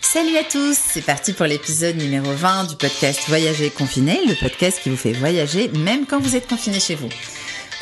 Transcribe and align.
Salut 0.00 0.36
à 0.36 0.44
tous, 0.44 0.76
c'est 0.76 1.02
parti 1.04 1.32
pour 1.32 1.46
l'épisode 1.46 1.96
numéro 1.96 2.30
20 2.32 2.64
du 2.64 2.76
podcast 2.76 3.20
Voyager 3.28 3.70
confiné, 3.70 4.20
le 4.26 4.34
podcast 4.34 4.80
qui 4.82 4.90
vous 4.90 4.96
fait 4.96 5.12
voyager 5.12 5.68
même 5.68 6.06
quand 6.06 6.20
vous 6.20 6.36
êtes 6.36 6.48
confiné 6.48 6.80
chez 6.80 6.94
vous. 6.94 7.08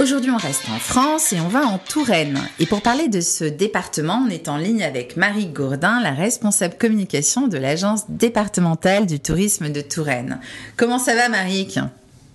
Aujourd'hui, 0.00 0.30
on 0.30 0.36
reste 0.36 0.64
en 0.74 0.78
France 0.78 1.32
et 1.32 1.40
on 1.40 1.48
va 1.48 1.66
en 1.66 1.78
Touraine. 1.78 2.40
Et 2.58 2.66
pour 2.66 2.82
parler 2.82 3.08
de 3.08 3.20
ce 3.20 3.44
département, 3.44 4.24
on 4.26 4.30
est 4.30 4.48
en 4.48 4.56
ligne 4.56 4.82
avec 4.82 5.16
Marie 5.16 5.46
Gourdin, 5.46 6.00
la 6.02 6.10
responsable 6.10 6.76
communication 6.76 7.46
de 7.46 7.58
l'agence 7.58 8.02
départementale 8.08 9.06
du 9.06 9.20
tourisme 9.20 9.70
de 9.70 9.80
Touraine. 9.80 10.40
Comment 10.76 10.98
ça 10.98 11.14
va, 11.14 11.28
Marie? 11.28 11.72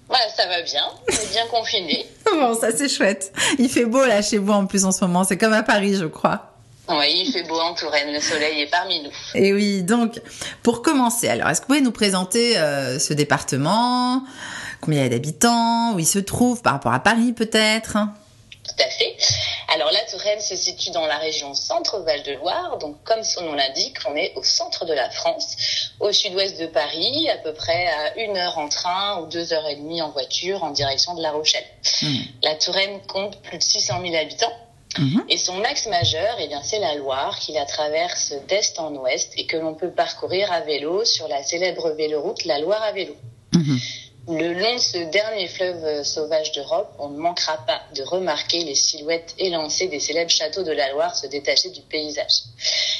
Voilà, 0.07 0.23
ça 0.35 0.47
va 0.47 0.61
bien, 0.63 0.83
on 1.07 1.11
est 1.11 1.31
bien 1.31 1.45
confiné. 1.51 2.05
bon, 2.31 2.55
ça 2.59 2.75
c'est 2.75 2.89
chouette. 2.89 3.33
Il 3.59 3.69
fait 3.69 3.85
beau 3.85 4.05
là 4.05 4.21
chez 4.21 4.37
vous 4.37 4.53
en 4.53 4.65
plus 4.65 4.85
en 4.85 4.91
ce 4.91 5.03
moment, 5.03 5.23
c'est 5.23 5.37
comme 5.37 5.53
à 5.53 5.63
Paris, 5.63 5.95
je 5.95 6.05
crois. 6.05 6.48
Oui, 6.89 7.23
il 7.25 7.31
fait 7.31 7.43
beau 7.43 7.59
en 7.59 7.75
Touraine, 7.75 8.11
le 8.11 8.19
soleil 8.19 8.61
est 8.61 8.67
parmi 8.67 9.03
nous. 9.03 9.11
Et 9.35 9.53
oui, 9.53 9.83
donc 9.83 10.19
pour 10.63 10.81
commencer, 10.81 11.27
alors 11.27 11.49
est-ce 11.49 11.61
que 11.61 11.67
vous 11.67 11.73
pouvez 11.73 11.81
nous 11.81 11.91
présenter 11.91 12.57
euh, 12.57 12.97
ce 12.97 13.13
département 13.13 14.23
Combien 14.81 15.01
il 15.01 15.03
y 15.03 15.05
a 15.05 15.09
d'habitants 15.09 15.93
Où 15.93 15.99
il 15.99 16.07
se 16.07 16.19
trouve 16.19 16.61
par 16.61 16.73
rapport 16.73 16.93
à 16.93 16.99
Paris 16.99 17.33
peut-être? 17.33 17.97
Tout 18.63 18.83
à 18.83 18.89
fait. 18.89 19.17
Alors 19.73 19.91
la 19.91 20.01
Touraine 20.05 20.39
se 20.41 20.55
situe 20.55 20.91
dans 20.91 21.05
la 21.05 21.17
région 21.17 21.53
centre-Val 21.53 22.23
de 22.23 22.33
Loire, 22.33 22.77
donc 22.79 22.95
comme 23.03 23.23
son 23.23 23.43
nom 23.43 23.53
l'indique, 23.53 23.97
on 24.07 24.15
est 24.15 24.33
au 24.35 24.43
centre 24.43 24.85
de 24.85 24.93
la 24.93 25.09
France, 25.09 25.91
au 25.99 26.11
sud-ouest 26.11 26.59
de 26.59 26.65
Paris, 26.65 27.29
à 27.29 27.37
peu 27.37 27.53
près 27.53 27.87
à 27.87 28.17
une 28.17 28.35
heure 28.37 28.57
en 28.57 28.67
train 28.67 29.21
ou 29.21 29.27
deux 29.27 29.53
heures 29.53 29.67
et 29.67 29.75
demie 29.75 30.01
en 30.01 30.09
voiture 30.09 30.63
en 30.63 30.71
direction 30.71 31.13
de 31.13 31.21
La 31.21 31.31
Rochelle. 31.31 31.65
Hmm. 32.01 32.17
La 32.43 32.55
Touraine 32.55 32.99
compte 33.07 33.41
plus 33.41 33.57
de 33.57 33.63
600 33.63 34.01
000 34.01 34.15
habitants. 34.15 34.53
Mhm. 34.97 35.23
Et 35.29 35.37
son 35.37 35.63
axe 35.63 35.87
majeur, 35.87 36.37
eh 36.39 36.47
bien, 36.47 36.61
c'est 36.63 36.79
la 36.79 36.95
Loire 36.95 37.37
qui 37.37 37.53
la 37.53 37.65
traverse 37.65 38.33
d'est 38.47 38.79
en 38.79 38.93
ouest 38.95 39.31
et 39.37 39.45
que 39.45 39.57
l'on 39.57 39.75
peut 39.75 39.91
parcourir 39.91 40.51
à 40.51 40.61
vélo 40.61 41.05
sur 41.05 41.27
la 41.27 41.43
célèbre 41.43 41.91
véloroute 41.91 42.43
La 42.45 42.59
Loire 42.59 42.81
à 42.81 42.91
vélo. 42.91 43.15
Mhm. 43.53 43.79
Le 44.31 44.53
long 44.53 44.75
de 44.75 44.79
ce 44.79 44.97
dernier 45.09 45.47
fleuve 45.47 46.03
sauvage 46.03 46.51
d'Europe, 46.51 46.93
on 46.99 47.09
ne 47.09 47.17
manquera 47.17 47.57
pas 47.65 47.81
de 47.95 48.03
remarquer 48.03 48.63
les 48.63 48.75
silhouettes 48.75 49.33
élancées 49.39 49.87
des 49.87 49.99
célèbres 49.99 50.29
châteaux 50.29 50.61
de 50.61 50.71
la 50.71 50.91
Loire 50.91 51.15
se 51.15 51.25
détacher 51.25 51.71
du 51.71 51.81
paysage. 51.81 52.43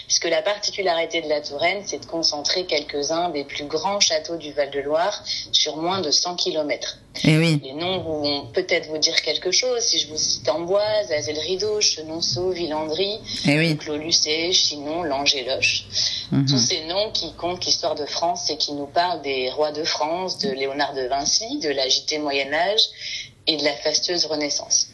Puisque 0.08 0.26
la 0.26 0.42
particularité 0.42 1.22
de 1.22 1.30
la 1.30 1.40
Touraine, 1.40 1.84
c'est 1.86 2.00
de 2.00 2.06
concentrer 2.08 2.66
quelques-uns 2.66 3.30
des 3.30 3.44
plus 3.44 3.66
grands 3.66 4.00
châteaux 4.00 4.38
du 4.38 4.54
Val-de-Loire 4.54 5.24
sur 5.52 5.78
moins 5.78 6.02
de 6.02 6.10
100 6.10 6.36
kilomètres. 6.36 6.98
Et 7.24 7.34
eh 7.34 7.38
oui. 7.38 7.62
Les 7.64 7.74
noms 7.74 8.00
vont 8.00 8.48
peut-être 8.48 8.88
vous 8.88 8.98
dire 8.98 9.22
quelque 9.22 9.52
chose. 9.52 9.82
Si 9.82 10.00
je 10.00 10.08
vous 10.08 10.18
cite 10.18 10.50
Amboise, 10.50 11.12
Azel-Rideau, 11.12 11.80
Chenonceau, 11.80 12.50
Villandry, 12.50 13.20
eh 13.46 13.58
oui. 13.60 13.78
Clos-Lucé, 13.78 14.52
Chinon, 14.52 15.04
Lange 15.04 15.36
Mhm. 16.32 16.46
Tous 16.46 16.58
ces 16.58 16.86
noms 16.86 17.12
qui 17.12 17.34
comptent 17.34 17.66
l'histoire 17.66 17.96
de 17.96 18.06
France 18.06 18.50
et 18.50 18.58
qui 18.58 18.74
nous 18.74 18.86
parlent 18.86 19.22
des 19.22 19.50
rois 19.52 19.72
de 19.72 19.84
France, 19.84 20.38
de 20.38 20.50
Léonard 20.50 20.94
de 20.94 21.08
Vinci, 21.08 21.60
de 21.60 21.70
l'agité 21.70 22.20
Moyen-Âge 22.20 22.82
et 23.48 23.58
de 23.58 23.64
la 23.64 23.74
fastueuse 23.74 24.26
Renaissance. 24.26 24.90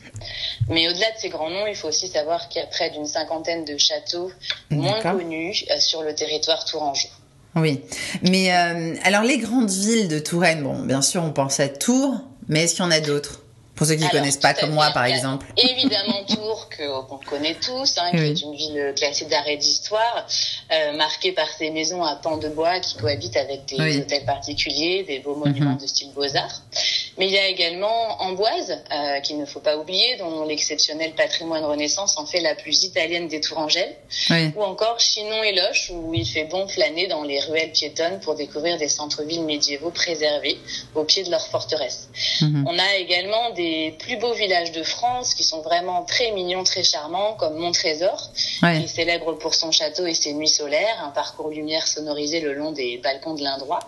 Mais 0.70 0.88
au-delà 0.88 1.12
de 1.12 1.18
ces 1.18 1.30
grands 1.30 1.50
noms, 1.50 1.68
il 1.68 1.76
faut 1.76 1.90
aussi 1.90 2.08
savoir 2.08 2.48
qu'il 2.48 2.62
y 2.62 2.64
a 2.64 2.68
près 2.68 2.90
d'une 2.90 3.06
cinquantaine 3.06 3.66
de 3.66 3.78
châteaux 3.78 4.32
moins 4.70 5.02
connus 5.02 5.66
euh, 5.70 5.80
sur 5.80 6.04
le 6.04 6.16
territoire 6.16 6.64
tourangeau. 6.66 7.10
Oui, 7.56 7.82
mais 8.22 8.54
euh, 8.54 8.96
alors 9.04 9.24
les 9.24 9.38
grandes 9.38 9.70
villes 9.70 10.08
de 10.08 10.20
Touraine, 10.20 10.64
bon, 10.64 10.80
bien 10.80 11.02
sûr, 11.02 11.24
on 11.24 11.32
pense 11.32 11.60
à 11.60 11.70
Tours, 11.70 12.16
mais 12.48 12.64
est-ce 12.64 12.76
qu'il 12.76 12.84
y 12.84 12.88
en 12.88 12.92
a 12.92 13.00
d'autres? 13.00 13.45
Pour 13.76 13.86
ceux 13.86 13.96
qui 13.96 14.04
ne 14.04 14.10
connaissent 14.10 14.38
pas, 14.38 14.54
comme 14.54 14.72
moi, 14.72 14.90
par 14.92 15.06
exemple. 15.06 15.46
Évidemment, 15.58 16.24
Tours, 16.28 16.70
qu'on 16.70 17.18
connaît 17.18 17.56
tous, 17.56 17.98
hein, 17.98 18.12
qui 18.12 18.18
est 18.18 18.42
une 18.42 18.56
ville 18.56 18.94
classée 18.96 19.26
d'arrêt 19.26 19.58
d'histoire, 19.58 20.26
euh, 20.72 20.94
marquée 20.94 21.34
par 21.34 21.50
ses 21.50 21.72
maisons 21.72 22.04
à 22.04 22.16
pans 22.16 22.38
de 22.38 22.50
bois 22.50 22.80
qui 22.80 22.96
cohabitent 22.98 23.38
avec 23.38 23.66
des 23.66 24.00
hôtels 24.00 24.26
particuliers, 24.26 25.04
des 25.04 25.20
beaux 25.20 25.36
monuments 25.36 25.72
mhm. 25.72 25.78
de 25.78 25.88
style 25.88 26.12
beaux-arts. 26.14 26.62
Mais 27.18 27.28
il 27.28 27.34
y 27.34 27.38
a 27.38 27.48
également 27.48 28.22
Amboise, 28.22 28.78
euh, 28.92 29.20
qu'il 29.22 29.38
ne 29.38 29.46
faut 29.46 29.60
pas 29.60 29.78
oublier, 29.78 30.18
dont 30.18 30.46
l'exceptionnel 30.46 31.14
patrimoine 31.14 31.64
Renaissance 31.64 32.18
en 32.18 32.26
fait 32.26 32.42
la 32.42 32.56
plus 32.56 32.84
italienne 32.84 33.28
des 33.28 33.42
Tourangelles. 33.42 33.96
Oui. 34.30 34.52
Ou 34.56 34.64
encore 34.64 35.00
Chinon 35.00 35.44
et 35.44 35.54
Loche, 35.54 35.92
où 35.94 36.14
il 36.14 36.26
fait 36.26 36.46
bon 36.46 36.68
flâner 36.68 37.08
dans 37.08 37.24
les 37.24 37.40
ruelles 37.42 37.72
piétonnes 37.72 38.20
pour 38.22 38.36
découvrir 38.36 38.78
des 38.78 38.90
centres-villes 38.90 39.44
médiévaux 39.44 39.92
préservés 39.92 40.58
au 40.94 41.04
pied 41.04 41.24
de 41.24 41.32
leur 41.32 41.46
forteresse. 41.48 42.08
Mhm. 42.42 42.66
On 42.68 42.80
a 42.80 42.96
également 42.98 43.52
des 43.52 43.65
plus 44.00 44.18
beaux 44.18 44.34
villages 44.34 44.72
de 44.72 44.84
France 44.84 45.34
qui 45.34 45.44
sont 45.44 45.62
vraiment 45.62 46.04
très 46.04 46.32
mignons, 46.32 46.64
très 46.64 46.84
charmants, 46.84 47.34
comme 47.34 47.56
Montrésor, 47.56 48.30
qui 48.60 48.66
est 48.66 48.88
célèbre 48.88 49.34
pour 49.34 49.54
son 49.54 49.72
château 49.72 50.06
et 50.06 50.14
ses 50.14 50.34
nuits 50.34 50.48
solaires, 50.48 51.04
un 51.04 51.10
parcours 51.10 51.50
lumière 51.50 51.88
sonorisé 51.88 52.40
le 52.40 52.54
long 52.54 52.72
des 52.72 52.98
balcons 52.98 53.34
de 53.36 53.44
l'Indrois. 53.44 53.80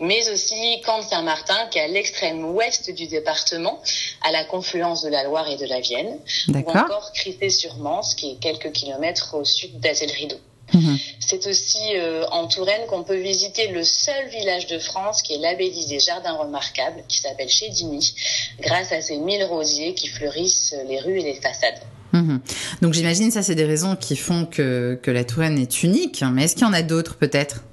Mais 0.00 0.28
aussi 0.30 0.80
Camp 0.84 1.02
Saint-Martin, 1.02 1.66
qui 1.70 1.78
est 1.78 1.82
à 1.82 1.88
l'extrême 1.88 2.44
ouest 2.44 2.90
du 2.90 3.06
département, 3.06 3.80
à 4.22 4.30
la 4.30 4.44
confluence 4.44 5.02
de 5.02 5.08
la 5.08 5.24
Loire 5.24 5.48
et 5.48 5.56
de 5.56 5.66
la 5.66 5.80
Vienne, 5.80 6.18
ou 6.48 6.70
encore 6.70 7.12
Crité-sur-Mance, 7.12 8.14
qui 8.14 8.32
est 8.32 8.36
quelques 8.40 8.72
kilomètres 8.72 9.34
au 9.34 9.44
sud 9.44 9.80
d'Azel-Rideau. 9.80 10.38
Mhm. 10.74 10.98
C'est 11.20 11.46
aussi 11.46 11.78
euh, 11.96 12.26
en 12.30 12.46
Touraine 12.46 12.86
qu'on 12.88 13.02
peut 13.02 13.18
visiter 13.18 13.68
le 13.68 13.84
seul 13.84 14.28
village 14.28 14.66
de 14.66 14.78
France 14.78 15.22
qui 15.22 15.34
est 15.34 15.38
labellisé 15.38 15.98
Jardin 15.98 16.34
remarquable, 16.34 17.02
qui 17.08 17.18
s'appelle 17.18 17.48
Chédigny, 17.48 18.14
grâce 18.60 18.92
à 18.92 19.00
ses 19.00 19.18
mille 19.18 19.44
rosiers 19.44 19.94
qui 19.94 20.08
fleurissent 20.08 20.74
les 20.88 21.00
rues 21.00 21.20
et 21.20 21.24
les 21.24 21.40
façades. 21.40 21.80
Mhm. 22.12 22.40
Donc 22.80 22.94
j'imagine 22.94 23.30
ça 23.30 23.42
c'est 23.42 23.54
des 23.54 23.66
raisons 23.66 23.96
qui 23.96 24.16
font 24.16 24.46
que, 24.46 24.98
que 25.02 25.10
la 25.10 25.24
Touraine 25.24 25.58
est 25.58 25.82
unique, 25.82 26.24
mais 26.32 26.44
est-ce 26.44 26.54
qu'il 26.54 26.64
y 26.64 26.68
en 26.68 26.72
a 26.72 26.82
d'autres 26.82 27.16
peut-être? 27.16 27.64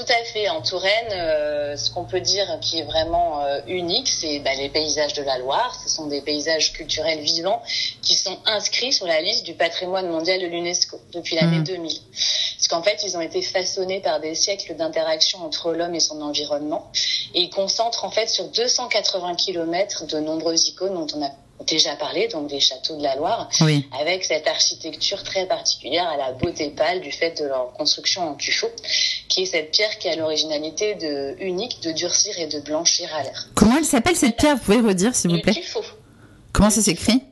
Tout 0.00 0.12
à 0.12 0.24
fait, 0.24 0.48
en 0.48 0.62
Touraine, 0.62 1.12
euh, 1.12 1.76
ce 1.76 1.90
qu'on 1.90 2.04
peut 2.04 2.20
dire 2.20 2.58
qui 2.62 2.78
est 2.78 2.84
vraiment 2.84 3.44
euh, 3.44 3.60
unique, 3.66 4.08
c'est 4.08 4.38
bah, 4.38 4.54
les 4.54 4.70
paysages 4.70 5.12
de 5.12 5.22
la 5.22 5.38
Loire. 5.38 5.78
Ce 5.82 5.90
sont 5.90 6.06
des 6.06 6.22
paysages 6.22 6.72
culturels 6.72 7.20
vivants 7.20 7.62
qui 8.00 8.14
sont 8.14 8.38
inscrits 8.46 8.94
sur 8.94 9.06
la 9.06 9.20
liste 9.20 9.44
du 9.44 9.52
patrimoine 9.52 10.08
mondial 10.08 10.40
de 10.40 10.46
l'UNESCO 10.46 10.98
depuis 11.12 11.36
l'année 11.36 11.60
2000. 11.60 11.92
Mmh. 11.92 12.00
Parce 12.56 12.68
qu'en 12.68 12.82
fait, 12.82 13.02
ils 13.04 13.16
ont 13.16 13.20
été 13.20 13.42
façonnés 13.42 14.00
par 14.00 14.20
des 14.20 14.34
siècles 14.34 14.74
d'interaction 14.74 15.44
entre 15.44 15.72
l'homme 15.72 15.94
et 15.94 16.00
son 16.00 16.22
environnement. 16.22 16.90
Et 17.34 17.42
ils 17.42 17.50
concentrent 17.50 18.04
en 18.04 18.10
fait 18.10 18.28
sur 18.28 18.48
280 18.48 19.34
km 19.34 20.06
de 20.06 20.18
nombreuses 20.18 20.68
icônes 20.68 20.94
dont 20.94 21.06
on 21.14 21.22
a 21.22 21.30
déjà 21.64 21.94
parlé, 21.96 22.28
donc 22.28 22.48
des 22.48 22.60
châteaux 22.60 22.96
de 22.96 23.02
la 23.02 23.16
Loire, 23.16 23.48
avec 24.00 24.24
cette 24.24 24.46
architecture 24.46 25.22
très 25.22 25.46
particulière 25.46 26.08
à 26.08 26.16
la 26.16 26.32
beauté 26.32 26.70
pâle 26.70 27.00
du 27.00 27.12
fait 27.12 27.38
de 27.40 27.46
leur 27.46 27.72
construction 27.74 28.30
en 28.30 28.34
tuffeau, 28.34 28.68
qui 29.30 29.42
est 29.42 29.46
cette 29.46 29.70
pierre 29.70 29.96
qui 29.98 30.08
a 30.08 30.16
l'originalité 30.16 30.96
de, 30.96 31.36
unique 31.40 31.80
de 31.82 31.92
durcir 31.92 32.38
et 32.38 32.48
de 32.48 32.60
blanchir 32.60 33.08
à 33.14 33.22
l'air. 33.22 33.48
Comment 33.54 33.78
elle 33.78 33.84
s'appelle 33.84 34.16
cette 34.16 34.36
pierre? 34.36 34.56
Vous 34.56 34.64
pouvez 34.64 34.80
redire 34.80 35.14
s'il 35.14 35.30
vous 35.30 35.40
plaît? 35.40 35.54
Tuffeau. 35.54 35.84
Comment 36.52 36.68
ça 36.68 36.82
s'écrit? 36.82 37.22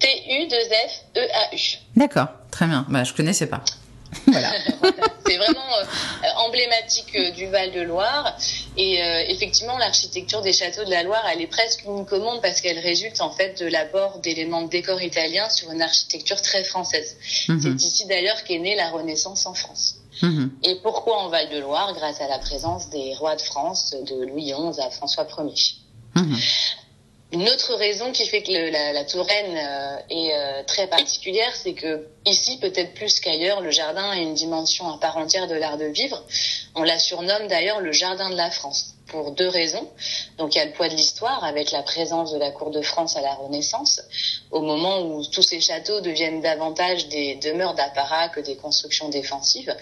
T-U-2-F-E-A-U. 0.00 1.78
D'accord, 1.96 2.26
très 2.50 2.66
bien. 2.66 2.84
Bah, 2.88 3.04
je 3.04 3.14
connaissais 3.14 3.46
pas. 3.46 3.62
Voilà. 4.26 4.50
c'est 5.26 5.36
vraiment 5.36 5.76
euh, 5.78 6.26
emblématique 6.38 7.14
euh, 7.14 7.30
du 7.30 7.46
Val-de-Loire. 7.46 8.36
Et 8.76 9.00
euh, 9.00 9.24
effectivement, 9.28 9.78
l'architecture 9.78 10.42
des 10.42 10.52
châteaux 10.52 10.84
de 10.84 10.90
la 10.90 11.04
Loire, 11.04 11.24
elle 11.32 11.40
est 11.40 11.46
presque 11.46 11.84
unique 11.84 12.12
au 12.12 12.18
monde 12.18 12.42
parce 12.42 12.60
qu'elle 12.60 12.80
résulte 12.80 13.20
en 13.20 13.30
fait 13.30 13.60
de 13.60 13.66
l'apport 13.66 14.18
d'éléments 14.18 14.62
de 14.62 14.68
décor 14.68 15.00
italiens 15.00 15.48
sur 15.48 15.70
une 15.70 15.82
architecture 15.82 16.42
très 16.42 16.64
française. 16.64 17.16
Mhm. 17.48 17.60
C'est 17.78 17.86
ici 17.86 18.06
d'ailleurs 18.06 18.42
qu'est 18.42 18.58
née 18.58 18.74
la 18.74 18.90
Renaissance 18.90 19.46
en 19.46 19.54
France. 19.54 19.99
Mhm. 20.22 20.50
Et 20.64 20.76
pourquoi 20.76 21.22
en 21.22 21.28
Val-de-Loire 21.28 21.94
Grâce 21.94 22.20
à 22.20 22.28
la 22.28 22.38
présence 22.38 22.90
des 22.90 23.14
rois 23.14 23.36
de 23.36 23.42
France, 23.42 23.94
de 23.94 24.24
Louis 24.24 24.52
XI 24.52 24.80
à 24.80 24.90
François 24.90 25.26
Ier. 25.38 25.54
Mhm. 26.14 26.36
Une 27.32 27.48
autre 27.48 27.74
raison 27.76 28.10
qui 28.10 28.26
fait 28.26 28.42
que 28.42 28.50
la, 28.50 28.92
la, 28.92 29.04
Touraine 29.04 29.56
euh, 29.56 29.96
est 30.10 30.34
euh, 30.34 30.62
très 30.66 30.88
particulière, 30.88 31.54
c'est 31.54 31.74
que 31.74 32.08
ici, 32.26 32.58
peut-être 32.58 32.92
plus 32.94 33.20
qu'ailleurs, 33.20 33.60
le 33.60 33.70
jardin 33.70 34.10
a 34.10 34.16
une 34.16 34.34
dimension 34.34 34.92
à 34.92 34.98
part 34.98 35.16
entière 35.16 35.46
de 35.46 35.54
l'art 35.54 35.78
de 35.78 35.84
vivre. 35.84 36.24
On 36.74 36.82
la 36.82 36.98
surnomme 36.98 37.46
d'ailleurs 37.46 37.80
le 37.80 37.92
jardin 37.92 38.30
de 38.30 38.36
la 38.36 38.50
France 38.50 38.96
pour 39.10 39.32
deux 39.32 39.48
raisons. 39.48 39.86
Donc 40.38 40.54
il 40.54 40.58
y 40.58 40.60
a 40.60 40.64
le 40.64 40.72
poids 40.72 40.88
de 40.88 40.94
l'histoire 40.94 41.44
avec 41.44 41.70
la 41.70 41.82
présence 41.82 42.32
de 42.32 42.38
la 42.38 42.50
cour 42.50 42.70
de 42.70 42.80
France 42.82 43.16
à 43.16 43.20
la 43.20 43.34
Renaissance, 43.34 44.00
au 44.50 44.60
moment 44.60 45.02
où 45.02 45.24
tous 45.24 45.42
ces 45.42 45.60
châteaux 45.60 46.00
deviennent 46.00 46.40
davantage 46.40 47.08
des 47.08 47.36
demeures 47.36 47.74
d'apparat 47.74 48.28
que 48.28 48.40
des 48.40 48.56
constructions 48.56 49.08
défensives. 49.08 49.74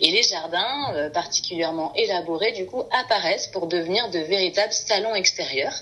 Et 0.00 0.10
les 0.10 0.22
jardins, 0.22 0.94
euh, 0.94 1.10
particulièrement 1.10 1.92
élaborés, 1.94 2.52
du 2.52 2.66
coup, 2.66 2.84
apparaissent 2.92 3.48
pour 3.48 3.66
devenir 3.66 4.10
de 4.10 4.18
véritables 4.20 4.72
salons 4.72 5.14
extérieurs. 5.14 5.74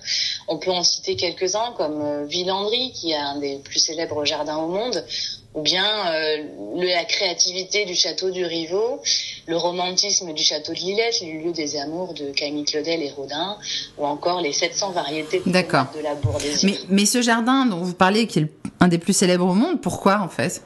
On 0.49 0.59
peut 0.59 0.71
en 0.71 0.83
citer 0.83 1.17
quelques-uns 1.17 1.73
comme 1.77 2.03
euh, 2.03 2.25
Villandry, 2.25 2.93
qui 2.93 3.15
a 3.15 3.27
un 3.29 3.39
des 3.39 3.57
plus 3.59 3.79
célèbres 3.79 4.25
jardins 4.25 4.59
au 4.59 4.69
monde, 4.69 5.05
ou 5.55 5.63
bien 5.63 5.85
euh, 5.85 6.37
la 6.77 7.05
créativité 7.05 7.85
du 7.85 7.95
château 7.95 8.31
du 8.31 8.45
Rivaux, 8.45 9.01
le 9.47 9.57
romantisme 9.57 10.33
du 10.33 10.43
château 10.43 10.73
de 10.73 10.79
Lillette, 10.79 11.21
le 11.21 11.45
lieu 11.45 11.53
des 11.53 11.77
amours 11.77 12.15
de 12.15 12.31
Camille 12.33 12.65
Claudel 12.65 13.03
et 13.03 13.11
Rodin, 13.11 13.59
ou 13.99 14.07
encore 14.07 14.41
les 14.41 14.53
700 14.53 14.93
variétés 14.93 15.43
de, 15.45 15.51
de 15.51 16.03
la 16.03 16.15
Bourdaise. 16.15 16.65
Mais, 16.65 16.77
mais 16.89 17.07
ce 17.07 17.21
jardin 17.21 17.67
dont 17.67 17.79
vous 17.79 17.95
parlez, 17.95 18.27
qui 18.27 18.41
est 18.41 18.49
un 18.81 18.89
des 18.89 18.99
plus 18.99 19.13
célèbres 19.13 19.47
au 19.47 19.55
monde, 19.55 19.81
pourquoi 19.81 20.21
en 20.21 20.29
fait? 20.29 20.63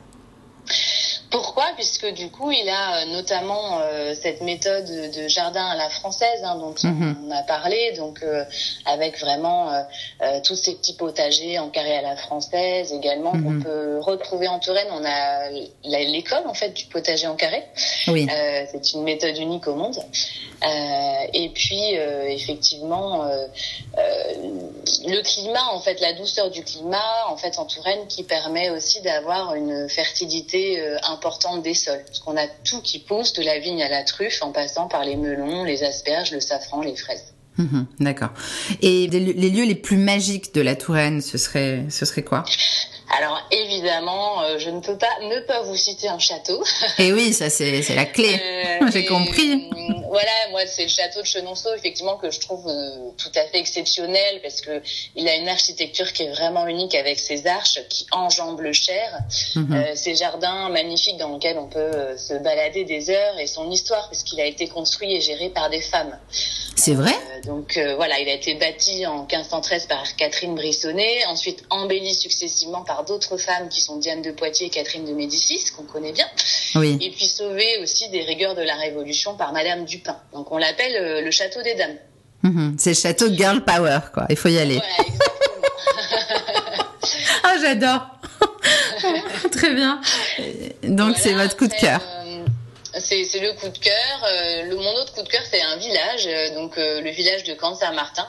Puisque 1.76 2.06
du 2.12 2.30
coup, 2.30 2.50
il 2.50 2.68
a 2.68 3.04
notamment 3.06 3.80
cette 4.14 4.40
méthode 4.40 4.84
de 4.86 5.28
jardin 5.28 5.64
à 5.64 5.76
la 5.76 5.88
française 5.90 6.42
hein, 6.42 6.56
dont 6.56 6.74
mhm. 6.82 7.16
on 7.26 7.30
a 7.30 7.42
parlé, 7.42 7.92
donc 7.96 8.24
avec 8.84 9.18
vraiment 9.20 9.70
tous 10.44 10.56
ces 10.56 10.74
petits 10.74 10.94
potagers 10.94 11.58
en 11.58 11.68
carré 11.68 11.96
à 11.96 12.02
la 12.02 12.16
française 12.16 12.92
également 12.92 13.32
qu'on 13.32 13.50
mhm. 13.50 13.62
peut 13.62 13.98
retrouver 14.00 14.48
en 14.48 14.58
Touraine. 14.58 14.88
On 14.90 15.04
a 15.04 15.50
l'école 15.84 16.46
en 16.46 16.54
fait 16.54 16.70
du 16.70 16.86
potager 16.86 17.26
en 17.26 17.36
carré. 17.36 17.62
Oui. 18.08 18.26
c'est 18.72 18.92
une 18.94 19.02
méthode 19.02 19.36
unique 19.38 19.66
au 19.68 19.74
monde. 19.74 19.98
et 21.32 21.50
puis 21.54 21.94
effectivement, 22.28 23.28
le 25.06 25.22
climat, 25.22 25.72
en 25.72 25.80
fait, 25.80 26.00
la 26.00 26.12
douceur 26.12 26.50
du 26.50 26.62
climat, 26.62 27.28
en 27.28 27.36
fait, 27.36 27.58
en 27.58 27.64
Touraine, 27.64 28.06
qui 28.08 28.22
permet 28.22 28.70
aussi 28.70 29.00
d'avoir 29.02 29.54
une 29.54 29.88
fertilité 29.88 30.80
euh, 30.80 30.96
importante 31.08 31.62
des 31.66 31.74
sols. 31.74 32.02
Parce 32.06 32.20
qu'on 32.20 32.36
a 32.36 32.46
tout 32.64 32.80
qui 32.80 33.00
pousse, 33.00 33.32
de 33.34 33.42
la 33.42 33.58
vigne 33.58 33.82
à 33.82 33.88
la 33.88 34.04
truffe, 34.04 34.42
en 34.42 34.52
passant 34.52 34.88
par 34.88 35.04
les 35.04 35.16
melons, 35.16 35.64
les 35.64 35.82
asperges, 35.82 36.30
le 36.30 36.40
safran, 36.40 36.80
les 36.80 36.96
fraises. 36.96 37.34
Mhm, 37.58 37.86
d'accord. 38.00 38.30
Et 38.82 39.06
les 39.08 39.50
lieux 39.50 39.64
les 39.64 39.74
plus 39.74 39.96
magiques 39.96 40.54
de 40.54 40.60
la 40.60 40.76
Touraine, 40.76 41.22
ce 41.22 41.38
serait, 41.38 41.84
ce 41.88 42.04
serait 42.04 42.22
quoi? 42.22 42.44
Alors 43.18 43.48
évidemment, 43.50 44.42
euh, 44.42 44.58
je 44.58 44.68
ne 44.68 44.80
peux 44.80 44.98
pas 44.98 45.06
ne 45.22 45.40
pas 45.46 45.62
vous 45.62 45.76
citer 45.76 46.08
un 46.08 46.18
château. 46.18 46.62
Et 46.98 47.12
oui, 47.12 47.32
ça 47.32 47.48
c'est 47.48 47.94
la 47.94 48.04
clé. 48.04 48.28
Euh, 48.42 48.86
J'ai 48.92 49.06
compris. 49.06 49.70
Voilà, 50.08 50.30
moi 50.50 50.66
c'est 50.66 50.84
le 50.84 50.88
château 50.88 51.20
de 51.20 51.26
Chenonceau 51.26 51.74
effectivement 51.74 52.16
que 52.16 52.30
je 52.30 52.40
trouve 52.40 52.66
euh, 52.68 53.10
tout 53.16 53.30
à 53.34 53.44
fait 53.46 53.58
exceptionnel 53.58 54.40
parce 54.42 54.60
que 54.60 54.82
il 55.14 55.28
a 55.28 55.36
une 55.36 55.48
architecture 55.48 56.12
qui 56.12 56.24
est 56.24 56.30
vraiment 56.30 56.66
unique 56.66 56.94
avec 56.94 57.18
ses 57.18 57.46
arches 57.46 57.80
qui 57.88 58.06
enjambent 58.12 58.60
le 58.60 58.72
Cher, 58.72 59.18
mhm. 59.54 59.84
ces 59.94 60.14
jardins 60.14 60.68
magnifiques 60.68 61.16
dans 61.16 61.32
lesquels 61.34 61.58
on 61.58 61.68
peut 61.68 62.16
se 62.18 62.34
balader 62.34 62.84
des 62.84 63.10
heures 63.10 63.38
et 63.38 63.46
son 63.46 63.70
histoire 63.70 64.08
parce 64.08 64.22
qu'il 64.22 64.40
a 64.40 64.44
été 64.44 64.68
construit 64.68 65.14
et 65.14 65.20
géré 65.20 65.48
par 65.48 65.70
des 65.70 65.80
femmes. 65.80 66.18
C'est 66.76 66.94
vrai? 66.94 67.14
donc 67.44 67.78
voilà, 67.96 68.18
il 68.20 68.28
a 68.28 68.34
été 68.34 68.54
bâti 68.54 69.06
en 69.06 69.22
1513 69.22 69.86
par 69.86 70.16
Catherine 70.16 70.54
Brissonnet, 70.54 71.24
ensuite 71.26 71.64
embelli 71.70 72.14
successivement 72.14 72.82
par 72.82 73.04
d'autres 73.04 73.36
femmes 73.36 73.68
qui 73.68 73.80
sont 73.80 73.96
Diane 73.96 74.22
de 74.22 74.30
Poitiers 74.30 74.66
et 74.66 74.70
Catherine 74.70 75.04
de 75.04 75.12
Médicis, 75.12 75.64
qu'on 75.76 75.84
connaît 75.84 76.12
bien. 76.12 76.26
Oui. 76.74 76.98
Et 77.00 77.10
puis 77.10 77.26
sauvé 77.26 77.78
aussi 77.82 78.08
des 78.10 78.22
rigueurs 78.22 78.54
de 78.54 78.62
la 78.62 78.74
Révolution 78.76 79.36
par 79.36 79.52
Madame 79.52 79.84
Donc 80.32 80.50
on 80.52 80.58
l'appelle 80.58 80.96
euh, 80.96 81.20
le 81.22 81.30
château 81.30 81.62
des 81.62 81.74
dames. 81.74 81.96
Mhm. 82.42 82.76
c'est 82.78 82.90
le 82.90 82.96
château 82.96 83.28
de 83.28 83.34
girl 83.34 83.64
power, 83.64 83.98
quoi. 84.12 84.26
Il 84.28 84.36
faut 84.36 84.48
y 84.48 84.58
aller. 84.58 84.76
Voilà, 84.76 85.08
exactement. 85.08 85.56
ah, 87.42 87.54
j'adore. 87.60 88.06
Très 89.52 89.74
bien. 89.74 90.00
Donc 90.84 91.16
c'est 91.16 91.32
votre 91.32 91.56
coup 91.56 91.66
de 91.66 91.74
cœur. 91.74 92.00
Euh, 92.02 92.44
c'est 92.98 93.40
le 93.40 93.52
coup 93.54 93.68
de 93.68 93.78
cœur. 93.78 94.24
Euh, 94.24 94.62
le, 94.64 94.76
mon 94.76 94.94
autre 94.96 95.12
coup 95.14 95.22
de 95.22 95.28
cœur, 95.28 95.42
c'est 95.50 95.62
un 95.62 95.76
village, 95.76 96.54
donc 96.54 96.76
le 96.76 97.10
village 97.10 97.44
de 97.44 97.54
Camp 97.54 97.74
Saint-Martin. 97.74 98.26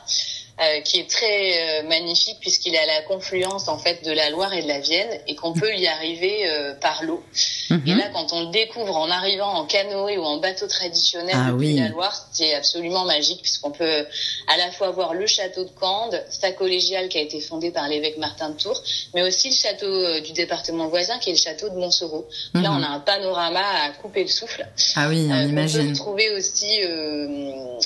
Euh, 0.59 0.81
qui 0.81 0.97
est 0.97 1.07
très 1.07 1.83
euh, 1.83 1.87
magnifique 1.87 2.39
puisqu'il 2.39 2.73
est 2.73 2.79
à 2.79 2.87
la 2.87 3.03
confluence 3.03 3.67
en 3.67 3.77
fait 3.77 4.03
de 4.03 4.11
la 4.11 4.31
Loire 4.31 4.51
et 4.55 4.63
de 4.63 4.67
la 4.67 4.79
Vienne 4.79 5.19
et 5.27 5.35
qu'on 5.35 5.53
peut 5.53 5.71
y 5.75 5.85
arriver 5.85 6.49
euh, 6.49 6.73
par 6.73 7.03
l'eau. 7.03 7.21
Mhm. 7.69 7.83
Et 7.85 7.93
là, 7.93 8.09
quand 8.11 8.33
on 8.33 8.45
le 8.45 8.47
découvre 8.47 8.97
en 8.97 9.11
arrivant 9.11 9.53
en 9.53 9.65
canoë 9.67 10.17
ou 10.17 10.23
en 10.23 10.37
bateau 10.37 10.65
traditionnel 10.65 11.35
ah, 11.37 11.51
depuis 11.51 11.75
la 11.75 11.89
Loire, 11.89 12.27
c'est 12.31 12.55
absolument 12.55 13.05
magique 13.05 13.43
puisqu'on 13.43 13.69
peut 13.69 14.07
à 14.47 14.57
la 14.57 14.71
fois 14.71 14.89
voir 14.89 15.13
le 15.13 15.27
château 15.27 15.63
de 15.63 15.69
Cande, 15.69 16.19
sa 16.31 16.51
collégiale 16.51 17.07
qui 17.09 17.19
a 17.19 17.21
été 17.21 17.39
fondée 17.39 17.69
par 17.69 17.87
l'évêque 17.87 18.17
Martin 18.17 18.49
de 18.49 18.57
Tours, 18.57 18.81
mais 19.13 19.21
aussi 19.21 19.49
le 19.49 19.55
château 19.55 20.19
du 20.21 20.31
département 20.31 20.87
voisin 20.87 21.19
qui 21.19 21.29
est 21.29 21.33
le 21.33 21.39
château 21.39 21.69
de 21.69 21.75
Montsoreau. 21.75 22.27
Là, 22.55 22.71
on 22.71 22.79
mhm. 22.79 22.83
a 22.83 22.89
un 22.93 22.99
panorama 22.99 23.61
à 23.83 23.91
couper 23.91 24.23
le 24.23 24.29
souffle. 24.29 24.65
Ah 24.95 25.07
oui, 25.07 25.29
on 25.31 25.49
imagine. 25.49 25.81
On 25.81 25.87
peut 25.89 25.93
trouver 25.93 26.31
aussi 26.31 26.79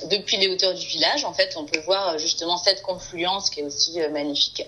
depuis 0.10 0.38
les 0.38 0.48
hauteurs 0.48 0.74
du 0.74 0.88
village. 0.88 1.26
En 1.26 1.34
fait, 1.34 1.54
on 1.58 1.66
peut 1.66 1.82
voir 1.82 2.18
justement 2.18 2.61
cette 2.64 2.82
confluence 2.82 3.50
qui 3.50 3.62
est 3.62 3.64
aussi 3.64 4.02
euh, 4.02 4.10
magnifique. 4.10 4.64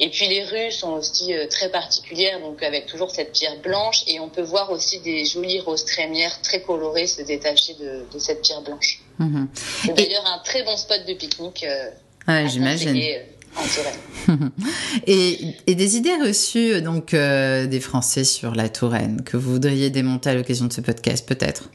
Et 0.00 0.10
puis 0.10 0.28
les 0.28 0.44
rues 0.44 0.72
sont 0.72 0.92
aussi 0.92 1.34
euh, 1.34 1.46
très 1.48 1.70
particulières, 1.70 2.40
donc 2.40 2.62
avec 2.62 2.86
toujours 2.86 3.10
cette 3.10 3.32
pierre 3.32 3.58
blanche, 3.60 4.02
et 4.06 4.20
on 4.20 4.28
peut 4.28 4.42
voir 4.42 4.70
aussi 4.70 5.00
des 5.00 5.24
jolies 5.24 5.60
roses 5.60 5.84
trémières 5.84 6.40
très 6.42 6.62
colorées 6.62 7.06
se 7.06 7.22
détacher 7.22 7.74
de, 7.74 8.18
cette 8.18 8.42
pierre 8.42 8.62
blanche. 8.62 9.00
Mhm. 9.18 9.48
D'ailleurs, 9.96 10.26
un 10.26 10.38
très 10.38 10.62
bon 10.62 10.76
spot 10.76 11.04
de 11.06 11.14
pique-nique. 11.14 11.64
Euh, 11.64 12.48
j'imagine. 12.48 12.96
et, 15.06 15.38
et, 15.66 15.74
des 15.74 15.96
idées 15.96 16.16
reçues 16.16 16.82
donc 16.82 17.12
des 17.12 17.80
Français 17.80 18.24
sur 18.24 18.54
la 18.54 18.68
Touraine 18.68 19.22
que 19.24 19.38
vous 19.38 19.52
voudriez 19.52 19.88
démonter 19.88 20.28
à 20.28 20.34
l'occasion 20.34 20.66
de 20.66 20.74
ce 20.74 20.82
podcast, 20.82 21.26
peut-être? 21.26 21.70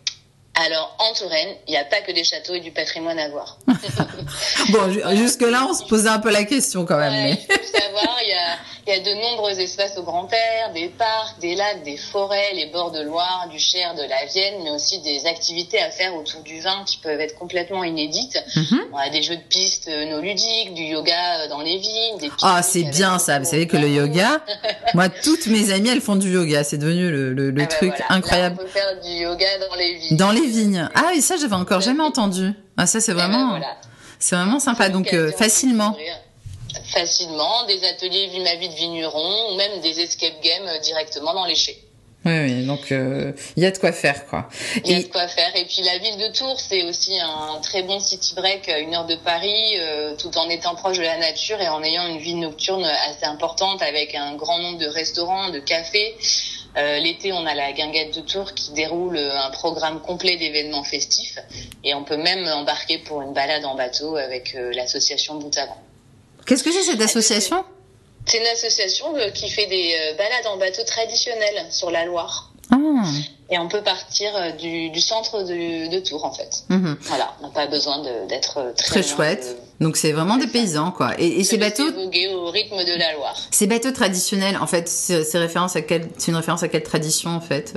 Alors, 0.62 0.96
en 1.00 1.14
Touraine, 1.14 1.56
il 1.68 1.72
n'y 1.72 1.78
a 1.78 1.86
pas 1.86 2.02
que 2.02 2.12
des 2.12 2.24
châteaux 2.24 2.54
et 2.54 2.60
du 2.60 2.72
patrimoine 2.72 3.18
à 3.18 3.30
voir. 3.30 3.58
bon, 4.70 5.16
jusque-là, 5.16 5.66
on 5.70 5.74
se 5.74 5.84
posait 5.86 6.10
un 6.10 6.20
peu 6.20 6.32
la 6.32 6.44
question 6.44 6.86
quand 6.86 6.98
même. 6.98 7.14
mais... 7.14 7.32
il 7.32 7.38
faut 7.38 7.80
savoir, 7.80 8.18
il 8.22 8.30
y 8.30 8.34
a, 8.34 8.58
y 8.88 8.92
a, 8.92 9.00
de 9.00 9.22
nombreux 9.22 9.60
espaces 9.60 9.98
au 9.98 10.04
grand 10.04 10.32
air, 10.32 10.74
des 10.74 10.90
parcs, 10.90 11.40
des 11.40 11.56
lacs, 11.56 11.84
des 11.84 11.98
forêts, 11.98 12.54
les 12.54 12.68
bords 12.68 12.92
de 12.92 13.02
Loire, 13.02 13.48
du 13.50 13.60
Cher, 13.60 13.96
de 13.96 14.02
la 14.02 14.26
Vienne, 14.26 14.64
mais 14.64 14.72
aussi 14.72 15.00
des 15.02 15.26
activités 15.26 15.80
à 15.82 15.92
faire 15.92 16.16
autour 16.16 16.42
du 16.42 16.60
vin 16.60 16.84
qui 16.86 16.98
peuvent 16.98 17.20
être 17.20 17.38
complètement 17.38 17.84
inédites. 17.84 18.38
Mhm. 18.56 18.80
On 18.94 18.98
a 18.98 19.10
des 19.10 19.22
jeux 19.22 19.36
de 19.36 19.42
pistes 19.42 19.88
euh, 19.88 20.06
no 20.06 20.22
ludiques, 20.22 20.74
du 20.74 20.84
yoga 20.84 21.42
euh, 21.42 21.50
dans 21.50 21.62
les 21.62 21.78
vignes. 21.78 22.18
Des 22.20 22.32
ah, 22.42 22.62
c'est 22.64 22.84
bien 22.84 23.20
ça. 23.20 23.40
Vous 23.40 23.46
savez 23.46 23.68
que 23.68 23.78
le 23.78 23.88
yoga, 23.88 24.42
moi, 24.94 25.10
toutes 25.10 25.48
mes 25.48 25.72
amies, 25.72 25.90
elles 25.90 26.02
font 26.02 26.16
du 26.16 26.32
yoga. 26.32 26.64
C'est 26.64 26.78
devenu 26.78 27.10
le, 27.10 27.34
le, 27.34 27.52
le 27.52 27.62
ah 27.62 27.66
bah 27.66 27.76
truc 27.76 27.94
incroyable. 28.10 28.58
on 28.60 28.64
peut 28.64 28.70
faire 28.70 29.02
du 29.02 29.10
yoga 29.10 29.48
dans 29.70 29.76
les 29.76 29.96
vignes. 29.96 30.18
Dans 30.18 30.32
les 30.32 30.48
vignes. 30.48 30.90
Ah 30.96 31.12
oui, 31.14 31.22
ça, 31.22 31.36
j'avais 31.38 31.56
encore 31.56 31.82
jamais 31.82 32.04
entendu. 32.04 32.54
Ah, 32.78 32.86
ça, 32.86 33.00
c'est 33.00 33.12
eh 33.12 33.16
ben 33.16 33.28
vraiment, 33.28 33.60
c'est 34.20 34.36
vraiment 34.36 34.60
sympa. 34.60 34.90
Donc, 34.90 35.14
euh, 35.14 35.32
facilement. 35.32 35.96
Facilement, 36.86 37.66
des 37.66 37.84
ateliers 37.86 38.28
vie 38.28 38.40
ma 38.40 38.56
vie 38.56 38.70
de 38.70 38.74
vigneron 38.74 39.52
ou 39.52 39.56
même 39.56 39.82
des 39.82 40.00
escape 40.00 40.42
games 40.42 40.68
euh, 40.68 40.80
directement 40.80 41.34
dans 41.34 41.46
les 41.46 41.56
chais. 41.56 41.78
Oui, 42.24 42.40
oui, 42.40 42.66
donc 42.68 42.92
euh, 42.92 43.34
il 43.56 43.64
y 43.64 43.66
a 43.66 43.72
de 43.72 43.78
quoi 43.80 43.92
faire, 43.92 44.28
quoi. 44.28 44.48
Il 44.86 44.92
y 44.92 44.96
a 44.96 45.02
de 45.02 45.08
quoi 45.08 45.28
faire. 45.28 45.56
Et 45.56 45.66
puis 45.66 45.82
la 45.82 45.98
ville 45.98 46.18
de 46.18 46.32
Tours, 46.32 46.60
c'est 46.60 46.84
aussi 46.84 47.20
un 47.20 47.60
très 47.62 47.82
bon 47.82 48.00
city 48.00 48.36
break 48.36 48.70
à 48.70 48.78
une 48.78 48.94
heure 48.94 49.08
de 49.08 49.16
Paris, 49.16 49.76
tout 50.20 50.38
en 50.38 50.48
étant 50.48 50.76
proche 50.76 51.00
de 51.00 51.04
la 51.04 51.18
nature 51.18 51.60
et 51.60 51.68
en 51.68 51.82
ayant 51.82 52.06
une 52.06 52.20
vie 52.20 52.36
nocturne 52.36 52.86
assez 52.86 53.26
importante 53.26 53.82
avec 53.82 54.14
un 54.14 54.36
grand 54.36 54.60
nombre 54.60 54.78
de 54.78 54.86
restaurants, 54.86 55.50
de 55.50 55.58
cafés. 55.58 56.16
Euh, 56.78 57.00
l'été, 57.00 57.34
on 57.34 57.46
a 57.46 57.54
la 57.54 57.74
guinguette 57.74 58.16
de 58.16 58.22
Tours 58.22 58.54
qui 58.54 58.72
déroule 58.72 59.18
euh, 59.18 59.38
un 59.38 59.50
programme 59.50 60.02
complet 60.02 60.38
d'événements 60.38 60.84
festifs 60.84 61.38
et 61.84 61.94
on 61.94 62.04
peut 62.06 62.18
même 62.18 62.48
embarquer 62.48 63.00
pour 63.00 63.22
une 63.22 63.34
balade 63.34 63.66
en 63.66 63.76
bateau 63.76 64.16
avec 64.16 64.56
euh, 64.56 64.72
l'association 64.74 65.36
Bout 65.36 65.52
Qu'est-ce 66.46 66.64
que 66.64 66.72
c'est 66.72 66.84
cette 66.84 67.02
association? 67.02 67.64
C'est 68.26 68.38
une 68.38 68.48
association 68.48 69.14
qui 69.34 69.50
fait 69.50 69.66
des 69.68 69.96
balades 70.18 70.48
en 70.48 70.58
bateau 70.58 70.84
traditionnelles 70.84 71.66
sur 71.72 71.90
la 71.90 72.06
Loire. 72.06 72.52
Ah. 72.72 73.04
Et 73.50 73.60
on 73.60 73.68
peut 73.68 73.82
partir 73.82 74.34
euh, 74.36 74.52
du, 74.52 74.90
du 74.90 75.02
centre 75.02 75.44
de, 75.44 75.90
de, 75.92 76.00
Tours, 76.00 76.24
en 76.24 76.32
fait. 76.32 76.64
Mhm. 76.70 76.98
Voilà, 77.02 77.36
on 77.42 77.48
n'a 77.48 77.54
pas 77.54 77.68
besoin 77.68 78.02
d'être 78.28 78.60
euh, 78.60 78.72
très, 78.72 79.02
très 79.02 79.04
chouette. 79.04 79.58
Donc 79.82 79.98
c'est 79.98 80.14
vraiment 80.14 80.38
des 80.38 80.48
paysans, 80.48 80.92
quoi. 80.92 81.20
Et, 81.20 81.40
et 81.40 81.44
ces 81.44 81.58
bateaux. 81.58 81.84
au 81.84 82.50
rythme 82.50 82.78
de 82.78 82.98
la 82.98 83.14
Loire. 83.14 83.36
Ces 83.52 83.68
bateaux 83.68 83.92
traditionnels, 83.92 84.58
en 84.58 84.68
fait, 84.68 84.88
c'est 84.88 85.38
référence 85.38 85.76
à 85.76 85.82
quelle, 85.82 86.08
c'est 86.18 86.32
une 86.32 86.38
référence 86.38 86.64
à 86.64 86.70
quelle 86.70 86.84
tradition, 86.84 87.32
en 87.32 87.42
fait? 87.42 87.74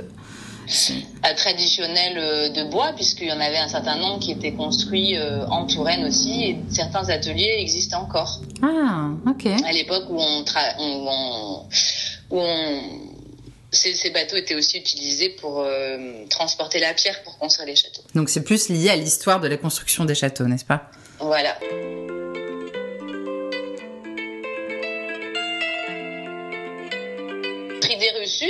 À 1.23 1.33
traditionnel 1.33 2.17
euh, 2.17 2.49
de 2.49 2.63
bois, 2.69 2.93
puisqu'il 2.95 3.27
y 3.27 3.31
en 3.31 3.39
avait 3.39 3.57
un 3.57 3.67
certain 3.67 3.97
nombre 3.97 4.19
qui 4.19 4.31
étaient 4.31 4.53
construits 4.53 5.17
en 5.49 5.65
Touraine 5.65 6.05
aussi, 6.05 6.43
et 6.43 6.57
certains 6.69 7.09
ateliers 7.09 7.57
existent 7.59 8.01
encore. 8.01 8.41
Ah, 8.61 9.09
ok. 9.27 9.47
À 9.65 9.71
l'époque 9.71 10.05
où 10.09 10.19
on, 10.19 10.41
où 10.41 11.09
on, 11.09 11.65
où 12.31 12.39
on 12.39 12.81
ces, 13.75 14.09
bateaux 14.09 14.37
étaient 14.37 14.55
aussi 14.55 14.77
utilisés 14.77 15.29
pour 15.29 15.59
euh, 15.59 16.25
transporter 16.29 16.79
la 16.79 16.93
pierre 16.93 17.21
pour 17.23 17.37
construire 17.37 17.67
les 17.67 17.75
châteaux. 17.75 18.01
Donc 18.15 18.29
c'est 18.29 18.43
plus 18.43 18.69
lié 18.69 18.89
à 18.89 18.95
l'histoire 18.95 19.39
de 19.39 19.47
la 19.47 19.57
construction 19.57 20.05
des 20.05 20.15
châteaux, 20.15 20.45
n'est-ce 20.45 20.65
pas? 20.65 20.89
Voilà. 21.19 21.57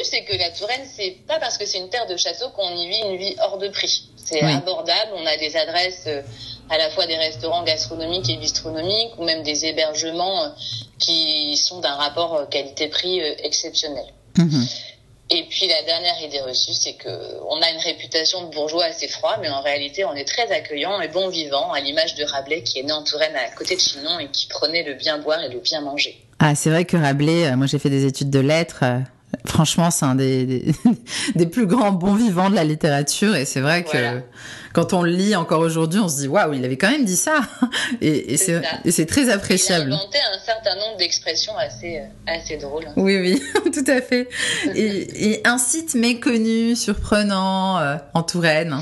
C'est 0.03 0.23
que 0.23 0.35
la 0.37 0.51
Touraine, 0.51 0.85
c'est 0.95 1.17
pas 1.27 1.39
parce 1.39 1.57
que 1.57 1.65
c'est 1.65 1.77
une 1.77 1.89
terre 1.89 2.07
de 2.07 2.17
châteaux 2.17 2.49
qu'on 2.49 2.69
y 2.69 2.87
vit 2.87 3.01
une 3.01 3.17
vie 3.17 3.35
hors 3.41 3.57
de 3.57 3.67
prix. 3.67 4.09
C'est 4.17 4.41
abordable, 4.41 5.11
on 5.15 5.25
a 5.25 5.37
des 5.37 5.55
adresses 5.55 6.05
euh, 6.07 6.21
à 6.69 6.77
la 6.79 6.89
fois 6.89 7.05
des 7.05 7.15
restaurants 7.15 7.63
gastronomiques 7.63 8.29
et 8.29 8.37
bistronomiques 8.37 9.11
ou 9.19 9.23
même 9.23 9.43
des 9.43 9.65
hébergements 9.65 10.45
euh, 10.45 10.49
qui 10.97 11.55
sont 11.57 11.79
d'un 11.79 11.93
rapport 11.93 12.49
qualité-prix 12.49 13.19
exceptionnel. 13.43 14.05
Mhm. 14.37 14.65
Et 15.31 15.43
puis 15.49 15.67
la 15.67 15.81
dernière 15.83 16.21
idée 16.21 16.39
reçue, 16.41 16.73
c'est 16.73 16.93
que 16.93 17.09
on 17.49 17.59
a 17.59 17.69
une 17.71 17.79
réputation 17.79 18.47
de 18.47 18.53
bourgeois 18.53 18.85
assez 18.85 19.07
froid, 19.07 19.37
mais 19.41 19.49
en 19.49 19.61
réalité, 19.61 20.05
on 20.05 20.13
est 20.13 20.25
très 20.25 20.51
accueillant 20.51 21.01
et 21.01 21.07
bon 21.07 21.29
vivant, 21.29 21.71
à 21.71 21.79
l'image 21.79 22.13
de 22.13 22.23
Rabelais 22.23 22.61
qui 22.61 22.79
est 22.79 22.83
né 22.83 22.91
en 22.91 23.03
Touraine 23.03 23.35
à 23.35 23.49
côté 23.55 23.75
de 23.75 23.81
Chinon 23.81 24.19
et 24.19 24.27
qui 24.27 24.45
prenait 24.45 24.83
le 24.83 24.93
bien 24.93 25.17
boire 25.17 25.41
et 25.41 25.49
le 25.49 25.59
bien 25.59 25.81
manger. 25.81 26.21
Ah, 26.37 26.53
c'est 26.53 26.69
vrai 26.69 26.85
que 26.85 26.95
Rabelais, 26.95 27.47
euh, 27.47 27.55
moi 27.55 27.65
j'ai 27.65 27.79
fait 27.79 27.89
des 27.89 28.05
études 28.05 28.29
de 28.29 28.39
lettres. 28.39 28.83
Franchement, 29.45 29.91
c'est 29.91 30.05
un 30.05 30.15
des, 30.15 30.65
des, 31.35 31.45
plus 31.45 31.67
grands 31.67 31.91
bons 31.91 32.15
vivants 32.15 32.49
de 32.49 32.55
la 32.55 32.63
littérature 32.63 33.35
et 33.35 33.45
c'est 33.45 33.61
vrai 33.61 33.83
que 33.83 34.21
quand 34.73 34.93
on 34.93 35.01
le 35.01 35.11
lit 35.11 35.35
encore 35.35 35.61
aujourd'hui, 35.61 35.99
on 35.99 36.09
se 36.09 36.17
dit 36.21 36.27
waouh, 36.27 36.53
il 36.53 36.65
avait 36.65 36.77
quand 36.77 36.89
même 36.89 37.05
dit 37.05 37.15
ça 37.15 37.41
et, 38.01 38.33
et 38.33 38.37
c'est 38.37 39.05
très 39.05 39.29
appréciable. 39.29 39.89
Il 39.89 39.93
a 39.93 39.95
inventé 39.95 40.17
un 40.33 40.39
certain 40.45 40.75
nombre 40.75 40.97
d'expressions 40.97 41.55
assez, 41.57 42.01
assez 42.27 42.57
drôles. 42.57 42.87
Oui, 42.95 43.17
oui, 43.17 43.43
tout 43.71 43.89
à 43.89 44.01
fait. 44.01 44.27
et, 44.75 45.31
et, 45.31 45.47
un 45.47 45.57
site 45.57 45.95
méconnu, 45.95 46.75
surprenant 46.75 47.79
euh, 47.79 47.95
en 48.13 48.23
Touraine 48.23 48.81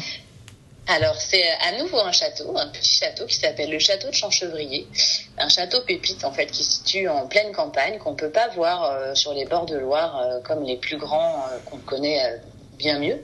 alors, 0.87 1.15
c'est 1.15 1.49
à 1.61 1.77
nouveau 1.79 1.99
un 1.99 2.11
château, 2.11 2.57
un 2.57 2.67
petit 2.67 2.97
château 2.97 3.25
qui 3.25 3.37
s'appelle 3.37 3.71
le 3.71 3.79
château 3.79 4.09
de 4.09 4.13
Champchevrier. 4.13 4.85
Un 5.37 5.47
château 5.47 5.79
pépite, 5.81 6.25
en 6.25 6.33
fait, 6.33 6.47
qui 6.47 6.63
se 6.63 6.71
situe 6.73 7.07
en 7.07 7.25
pleine 7.27 7.53
campagne, 7.53 7.97
qu'on 7.99 8.15
peut 8.15 8.31
pas 8.31 8.49
voir 8.49 8.83
euh, 8.83 9.15
sur 9.15 9.33
les 9.33 9.45
bords 9.45 9.65
de 9.65 9.77
Loire 9.77 10.19
euh, 10.19 10.41
comme 10.41 10.63
les 10.63 10.75
plus 10.75 10.97
grands 10.97 11.45
euh, 11.47 11.59
qu'on 11.65 11.77
connaît 11.77 12.41
bien 12.77 12.99
mieux, 12.99 13.21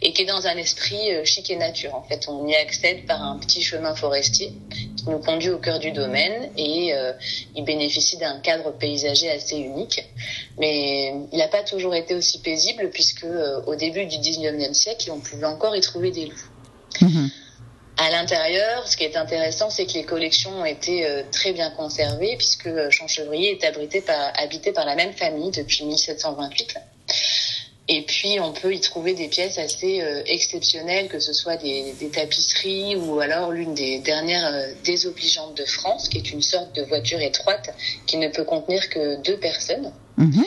et 0.00 0.14
qui 0.14 0.22
est 0.22 0.26
dans 0.26 0.46
un 0.46 0.56
esprit 0.56 1.26
chic 1.26 1.50
et 1.50 1.56
nature. 1.56 1.94
En 1.94 2.02
fait, 2.02 2.28
on 2.28 2.46
y 2.46 2.54
accède 2.54 3.04
par 3.04 3.22
un 3.22 3.38
petit 3.38 3.60
chemin 3.60 3.94
forestier 3.94 4.54
qui 4.96 5.04
nous 5.06 5.18
conduit 5.18 5.50
au 5.50 5.58
cœur 5.58 5.80
du 5.80 5.90
domaine 5.90 6.50
et 6.56 6.94
il 7.56 7.64
bénéficie 7.64 8.16
d'un 8.16 8.38
cadre 8.38 8.70
paysager 8.70 9.28
assez 9.28 9.56
unique. 9.56 10.02
Mais 10.56 11.12
il 11.32 11.36
n'a 11.36 11.48
pas 11.48 11.64
toujours 11.64 11.96
été 11.96 12.14
aussi 12.14 12.38
paisible 12.38 12.90
puisque 12.90 13.26
au 13.66 13.74
début 13.74 14.06
du 14.06 14.16
19e 14.16 14.72
siècle, 14.72 15.10
on 15.10 15.18
pouvait 15.18 15.46
encore 15.46 15.74
y 15.74 15.80
trouver 15.80 16.12
des 16.12 16.26
loups. 16.26 16.51
Mhm. 17.00 17.30
À 17.98 18.10
l'intérieur, 18.10 18.88
ce 18.88 18.96
qui 18.96 19.04
est 19.04 19.16
intéressant, 19.16 19.68
c'est 19.68 19.86
que 19.86 19.92
les 19.92 20.04
collections 20.04 20.60
ont 20.60 20.64
été 20.64 21.06
euh, 21.06 21.22
très 21.30 21.52
bien 21.52 21.70
conservées 21.70 22.36
puisque 22.36 22.66
euh, 22.66 22.90
Champchevrier 22.90 23.52
est 23.52 23.64
abrité 23.64 24.00
par, 24.00 24.32
habité 24.36 24.72
par 24.72 24.86
la 24.86 24.94
même 24.94 25.12
famille 25.12 25.50
depuis 25.50 25.84
1728. 25.84 26.78
Et 27.88 28.02
puis, 28.02 28.40
on 28.40 28.52
peut 28.52 28.72
y 28.72 28.80
trouver 28.80 29.12
des 29.12 29.28
pièces 29.28 29.58
assez 29.58 30.00
euh, 30.00 30.22
exceptionnelles, 30.24 31.08
que 31.08 31.18
ce 31.18 31.34
soit 31.34 31.56
des, 31.56 31.94
tapisseries 32.12 32.96
ou 32.96 33.20
alors 33.20 33.50
l'une 33.50 33.74
des 33.74 33.98
dernières 33.98 34.68
désobligeantes 34.84 35.56
de 35.56 35.64
France, 35.64 36.08
qui 36.08 36.18
est 36.18 36.32
une 36.32 36.42
sorte 36.42 36.74
de 36.74 36.82
voiture 36.82 37.20
étroite 37.20 37.74
qui 38.06 38.16
ne 38.16 38.28
peut 38.28 38.44
contenir 38.44 38.88
que 38.88 39.20
deux 39.22 39.36
personnes. 39.36 39.92
Mhm. 40.16 40.44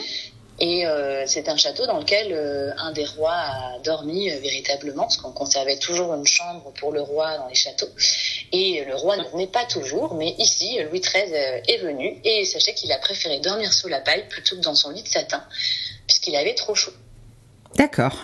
Et 0.58 0.86
euh, 0.86 1.24
c'est 1.26 1.48
un 1.50 1.56
château 1.56 1.86
dans 1.86 1.98
lequel 1.98 2.32
euh, 2.32 2.70
un 2.78 2.90
des 2.92 3.04
rois 3.04 3.34
a 3.34 3.78
dormi 3.84 4.30
euh, 4.30 4.38
véritablement, 4.40 5.02
parce 5.02 5.18
qu'on 5.18 5.32
conservait 5.32 5.78
toujours 5.78 6.14
une 6.14 6.26
chambre 6.26 6.72
pour 6.78 6.92
le 6.92 7.02
roi 7.02 7.36
dans 7.36 7.46
les 7.46 7.54
châteaux. 7.54 7.88
Et 8.52 8.82
le 8.86 8.94
roi 8.94 9.18
ne 9.18 9.24
venait 9.24 9.48
pas 9.48 9.66
toujours, 9.66 10.14
mais 10.14 10.34
ici, 10.38 10.78
Louis 10.88 11.00
XIII 11.00 11.32
est 11.68 11.82
venu, 11.82 12.20
et 12.24 12.44
sachez 12.46 12.72
qu'il 12.72 12.90
a 12.90 12.98
préféré 12.98 13.38
dormir 13.40 13.70
sous 13.72 13.88
la 13.88 14.00
paille 14.00 14.26
plutôt 14.28 14.56
que 14.56 14.62
dans 14.62 14.74
son 14.74 14.90
lit 14.90 15.02
de 15.02 15.08
satin, 15.08 15.42
puisqu'il 16.06 16.34
avait 16.36 16.54
trop 16.54 16.74
chaud. 16.74 16.92
D'accord. 17.74 18.16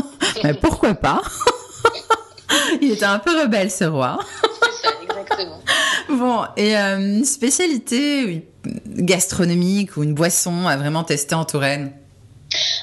pourquoi 0.60 0.94
pas? 0.94 1.22
Il 2.82 2.92
était 2.92 3.04
un 3.04 3.18
peu 3.18 3.40
rebelle, 3.40 3.70
ce 3.70 3.84
roi. 3.84 4.18
c'est 4.42 4.88
ça, 4.88 4.94
exactement. 5.02 5.60
Bon, 6.08 6.44
et 6.56 6.74
une 6.74 7.24
spécialité 7.24 8.48
gastronomique 8.86 9.96
ou 9.96 10.02
une 10.02 10.14
boisson 10.14 10.66
à 10.66 10.76
vraiment 10.76 11.04
tester 11.04 11.34
en 11.34 11.44
Touraine? 11.44 11.92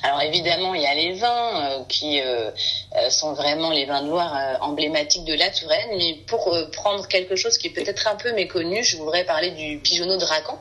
Alors 0.04 0.22
évidemment, 0.22 0.76
il 0.76 0.82
y 0.82 0.86
a 0.86 0.94
les 0.94 1.14
vins 1.14 1.72
euh, 1.80 1.84
qui 1.90 2.22
euh, 2.22 2.52
euh, 2.98 3.10
sont 3.10 3.34
vraiment 3.34 3.72
les 3.72 3.86
vins 3.86 4.04
Loire 4.04 4.60
emblématiques 4.62 5.26
de 5.26 5.34
la 5.34 5.50
Touraine. 5.50 5.98
Mais 5.98 6.20
pour 6.28 6.56
prendre 6.72 7.08
quelque 7.08 7.36
chose 7.36 7.58
qui 7.58 7.68
est 7.68 7.72
peut-être 7.72 8.08
un 8.08 8.16
peu 8.16 8.32
méconnu, 8.34 8.84
je 8.84 8.98
voudrais 8.98 9.26
parler 9.26 9.52
du 9.52 9.80
pigeonneau 9.80 10.18
de 10.18 10.24
Racan, 10.24 10.60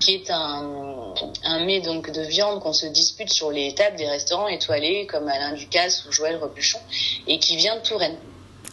qui 0.00 0.14
est 0.14 0.30
un, 0.30 1.14
un 1.44 1.64
mets 1.64 1.80
donc 1.80 2.10
de 2.10 2.22
viande 2.22 2.60
qu'on 2.60 2.72
se 2.72 2.86
dispute 2.86 3.30
sur 3.30 3.52
les 3.52 3.72
tables 3.74 3.96
des 3.96 4.08
restaurants 4.08 4.48
étoilés 4.48 5.06
comme 5.06 5.28
Alain 5.28 5.52
Ducasse 5.52 6.04
ou 6.06 6.12
Joël 6.12 6.36
Rebuchon 6.36 6.80
et 7.28 7.38
qui 7.38 7.56
vient 7.56 7.76
de 7.76 7.82
Touraine. 7.82 8.16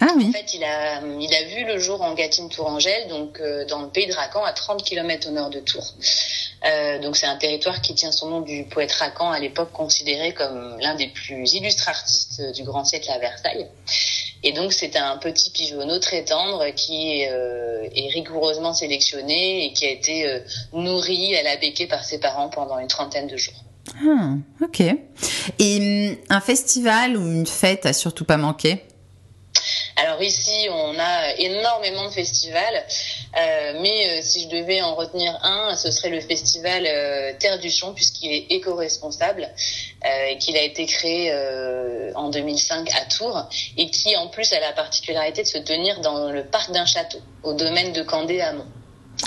Ah 0.01 0.13
oui. 0.17 0.29
En 0.29 0.31
fait, 0.31 0.53
il 0.55 0.63
a, 0.63 0.99
il 1.19 1.33
a 1.33 1.43
vu 1.43 1.63
le 1.65 1.77
jour 1.77 2.01
en 2.01 2.15
Gâtine-Tourangelle, 2.15 3.07
donc 3.07 3.39
euh, 3.39 3.65
dans 3.65 3.81
le 3.83 3.87
pays 3.87 4.07
de 4.07 4.13
Racan, 4.13 4.43
à 4.43 4.51
30 4.51 4.83
km 4.83 5.29
au 5.29 5.31
nord 5.31 5.51
de 5.51 5.59
Tours. 5.59 5.93
Euh, 6.65 6.99
donc 6.99 7.15
c'est 7.15 7.25
un 7.25 7.37
territoire 7.37 7.81
qui 7.81 7.95
tient 7.95 8.11
son 8.11 8.29
nom 8.29 8.41
du 8.41 8.65
poète 8.65 8.91
Racan, 8.91 9.31
à 9.31 9.39
l'époque 9.39 9.71
considéré 9.71 10.33
comme 10.33 10.77
l'un 10.79 10.95
des 10.95 11.07
plus 11.07 11.53
illustres 11.53 11.87
artistes 11.87 12.41
du 12.53 12.63
grand 12.63 12.83
siècle 12.83 13.09
à 13.11 13.19
Versailles. 13.19 13.67
Et 14.43 14.53
donc 14.53 14.73
c'est 14.73 14.95
un 14.95 15.17
petit 15.17 15.51
pigeonneau 15.51 15.99
très 15.99 16.23
tendre 16.23 16.65
qui 16.75 17.25
euh, 17.27 17.87
est 17.95 18.09
rigoureusement 18.09 18.73
sélectionné 18.73 19.65
et 19.65 19.73
qui 19.73 19.85
a 19.85 19.91
été 19.91 20.27
euh, 20.27 20.39
nourri 20.73 21.35
à 21.35 21.43
la 21.43 21.57
béquée 21.57 21.87
par 21.87 22.03
ses 22.03 22.19
parents 22.19 22.49
pendant 22.49 22.79
une 22.79 22.87
trentaine 22.87 23.27
de 23.27 23.37
jours. 23.37 23.53
Ah, 24.03 24.33
ok. 24.63 24.81
Et 25.59 26.09
hum, 26.09 26.17
un 26.29 26.41
festival 26.41 27.17
ou 27.17 27.21
une 27.21 27.47
fête 27.47 27.85
à 27.85 27.93
surtout 27.93 28.25
pas 28.25 28.37
manquer 28.37 28.83
alors 30.01 30.23
ici, 30.23 30.67
on 30.71 30.97
a 30.97 31.35
énormément 31.37 32.05
de 32.05 32.09
festivals, 32.09 32.83
euh, 33.37 33.79
mais 33.81 34.09
euh, 34.09 34.21
si 34.23 34.43
je 34.43 34.47
devais 34.49 34.81
en 34.81 34.95
retenir 34.95 35.37
un, 35.43 35.75
ce 35.75 35.91
serait 35.91 36.09
le 36.09 36.19
festival 36.21 36.87
euh, 36.87 37.33
Terre 37.37 37.59
du 37.59 37.69
Chon, 37.69 37.93
puisqu'il 37.93 38.31
est 38.31 38.47
éco-responsable 38.49 39.47
et 40.27 40.39
qu'il 40.39 40.57
a 40.57 40.63
été 40.63 40.87
créé 40.87 41.31
en 42.15 42.29
2005 42.29 42.89
à 42.95 43.05
Tours, 43.05 43.47
et 43.77 43.91
qui 43.91 44.17
en 44.17 44.27
plus 44.27 44.51
a 44.51 44.59
la 44.59 44.73
particularité 44.73 45.43
de 45.43 45.47
se 45.47 45.59
tenir 45.59 46.01
dans 46.01 46.31
le 46.31 46.43
parc 46.43 46.71
d'un 46.71 46.87
château, 46.87 47.19
au 47.43 47.53
domaine 47.53 47.93
de 47.93 48.01
Candé-Amont. 48.01 48.65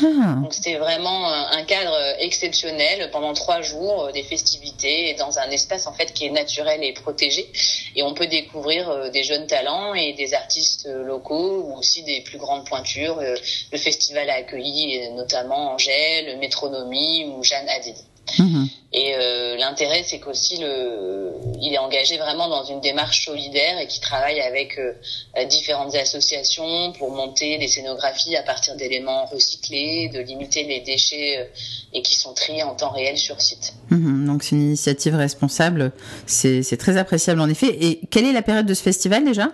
Ah. 0.02 0.40
Donc 0.42 0.52
c'était 0.52 0.76
vraiment 0.76 1.28
un 1.28 1.62
cadre 1.64 1.96
exceptionnel 2.18 3.10
pendant 3.12 3.32
trois 3.32 3.62
jours, 3.62 4.04
euh, 4.04 4.12
des 4.12 4.22
festivités 4.22 5.14
dans 5.14 5.38
un 5.38 5.50
espace 5.50 5.86
en 5.86 5.92
fait 5.92 6.12
qui 6.12 6.26
est 6.26 6.30
naturel 6.30 6.82
et 6.82 6.92
protégé. 6.92 7.50
Et 7.94 8.02
on 8.02 8.14
peut 8.14 8.26
découvrir 8.26 8.88
euh, 8.88 9.10
des 9.10 9.22
jeunes 9.22 9.46
talents 9.46 9.94
et 9.94 10.12
des 10.14 10.34
artistes 10.34 10.86
euh, 10.86 11.04
locaux 11.04 11.64
ou 11.66 11.78
aussi 11.78 12.02
des 12.02 12.22
plus 12.22 12.38
grandes 12.38 12.66
pointures. 12.66 13.20
Le 13.20 13.78
festival 13.78 14.28
a 14.30 14.34
accueilli 14.34 15.10
notamment 15.10 15.74
Angèle, 15.74 16.38
Métronomie 16.38 17.26
ou 17.26 17.42
Jeanne 17.42 17.68
Haddad. 17.68 17.96
Mhm. 18.38 18.68
Et 18.92 19.14
euh, 19.16 19.56
l'intérêt, 19.56 20.04
c'est 20.04 20.20
qu'aussi 20.20 20.58
le, 20.58 21.32
il 21.60 21.74
est 21.74 21.78
engagé 21.78 22.16
vraiment 22.16 22.48
dans 22.48 22.64
une 22.64 22.80
démarche 22.80 23.24
solidaire 23.24 23.78
et 23.80 23.88
qui 23.88 24.00
travaille 24.00 24.40
avec 24.40 24.78
euh, 24.78 25.44
différentes 25.46 25.94
associations 25.96 26.92
pour 26.92 27.10
monter 27.10 27.58
des 27.58 27.66
scénographies 27.66 28.36
à 28.36 28.42
partir 28.42 28.76
d'éléments 28.76 29.26
recyclés, 29.26 30.10
de 30.14 30.20
limiter 30.20 30.62
les 30.64 30.80
déchets 30.80 31.38
euh, 31.38 31.44
et 31.92 32.02
qui 32.02 32.14
sont 32.14 32.34
triés 32.34 32.62
en 32.62 32.74
temps 32.74 32.90
réel 32.90 33.18
sur 33.18 33.40
site. 33.40 33.74
Mhm. 33.90 34.26
donc 34.26 34.44
c'est 34.44 34.54
une 34.54 34.62
initiative 34.62 35.16
responsable, 35.16 35.92
c'est 36.26 36.76
très 36.78 36.96
appréciable 36.96 37.40
en 37.40 37.48
effet. 37.48 37.76
Et 37.84 38.00
quelle 38.10 38.26
est 38.26 38.32
la 38.32 38.42
période 38.42 38.66
de 38.66 38.74
ce 38.74 38.82
festival 38.82 39.24
déjà? 39.24 39.48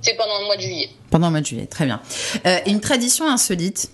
C'est 0.00 0.14
pendant 0.14 0.38
le 0.38 0.46
mois 0.46 0.56
de 0.56 0.62
juillet. 0.62 0.90
Pendant 1.10 1.26
le 1.26 1.32
mois 1.32 1.40
de 1.40 1.46
juillet, 1.46 1.66
très 1.66 1.84
bien. 1.84 2.00
une 2.66 2.80
tradition 2.80 3.28
insolite? 3.28 3.90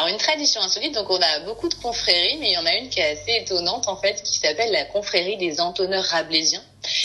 Alors 0.00 0.12
une 0.12 0.18
tradition 0.18 0.62
insolite, 0.62 0.94
donc 0.94 1.10
on 1.10 1.20
a 1.20 1.40
beaucoup 1.40 1.68
de 1.68 1.74
confréries, 1.74 2.38
mais 2.40 2.48
il 2.48 2.54
y 2.54 2.56
en 2.56 2.64
a 2.64 2.74
une 2.74 2.88
qui 2.88 3.00
est 3.00 3.12
assez 3.12 3.42
étonnante 3.42 3.86
en 3.86 3.96
fait, 3.96 4.22
qui 4.22 4.38
s'appelle 4.38 4.72
la 4.72 4.86
confrérie 4.86 5.36
des 5.36 5.60
entonneurs 5.60 6.04
rabelaisiens. 6.04 6.62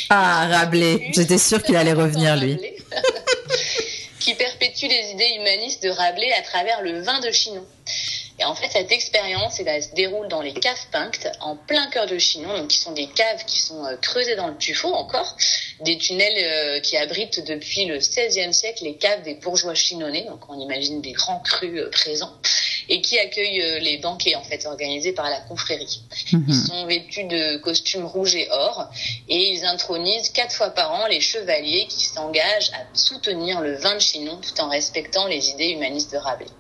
Ah 0.10 0.48
Rabelais, 0.50 1.12
j'étais 1.14 1.38
sûre 1.38 1.62
qu'il 1.62 1.76
allait 1.76 1.92
revenir 1.92 2.38
lui. 2.38 2.58
qui 4.22 4.34
perpétue 4.36 4.86
les 4.86 5.12
idées 5.12 5.36
humanistes 5.40 5.84
de 5.84 5.90
Rabelais 5.90 6.32
à 6.40 6.42
travers 6.42 6.82
le 6.84 7.02
vin 7.02 7.20
de 7.20 7.32
Chinon. 7.32 7.66
Et 8.38 8.44
en 8.44 8.54
fait, 8.54 8.68
cette 8.70 8.92
expérience, 8.92 9.62
elle, 9.62 9.82
se 9.82 9.94
déroule 9.96 10.28
dans 10.28 10.42
les 10.42 10.54
caves 10.54 10.86
Pinctes, 10.92 11.32
en 11.40 11.56
plein 11.56 11.88
cœur 11.88 12.06
de 12.06 12.18
Chinon, 12.18 12.58
donc 12.58 12.68
qui 12.68 12.80
sont 12.80 12.92
des 12.92 13.08
caves 13.08 13.46
qui 13.46 13.62
sont 13.62 13.86
euh, 13.86 13.96
creusées 13.96 14.36
dans 14.36 14.48
le 14.48 14.58
tuffeau 14.58 14.94
encore, 14.94 15.38
des 15.80 15.98
tunnels 15.98 16.34
euh, 16.38 16.80
qui 16.82 16.98
abritent 16.98 17.46
depuis 17.46 17.86
le 17.86 17.98
XVIe 17.98 18.54
siècle 18.54 18.84
les 18.84 18.98
caves 18.98 19.24
des 19.24 19.36
bourgeois 19.36 19.74
chinonnais, 19.74 20.26
donc 20.26 20.42
on 20.50 20.60
imagine 20.60 21.02
des 21.02 21.14
grands 21.14 21.40
crus 21.40 21.80
euh, 21.80 21.90
présents, 21.90 22.34
et 22.90 23.00
qui 23.02 23.18
accueillent 23.18 23.80
les 23.82 23.98
banquets 24.00 24.36
en 24.36 24.44
fait 24.44 24.66
organisés 24.66 25.14
par 25.14 25.30
la 25.30 25.40
confrérie. 25.40 26.02
Mhm. 26.34 26.46
Ils 26.50 26.56
sont 26.56 26.86
vêtus 26.88 27.24
de 27.24 27.58
costumes 27.58 28.06
rouges 28.06 28.36
et 28.36 28.50
or, 28.52 28.90
et 29.30 29.54
ils 29.54 29.66
intronisent 29.66 30.30
quatre 30.30 30.54
fois 30.54 30.72
par 30.72 30.92
an 30.92 31.08
les 31.08 31.22
chevaliers 31.22 31.88
qui 31.88 32.06
s'engagent 32.06 32.72
à 32.74 32.86
soutenir 32.94 33.62
le 33.62 33.76
vin 33.78 33.96
de 33.96 34.00
Chinon 34.00 34.38
tout 34.42 34.60
en 34.60 34.70
respectant 34.70 35.26
les 35.26 35.52
idées 35.52 35.70
humanistes 35.70 36.12
de 36.12 36.18
Rabelais. 36.18 36.52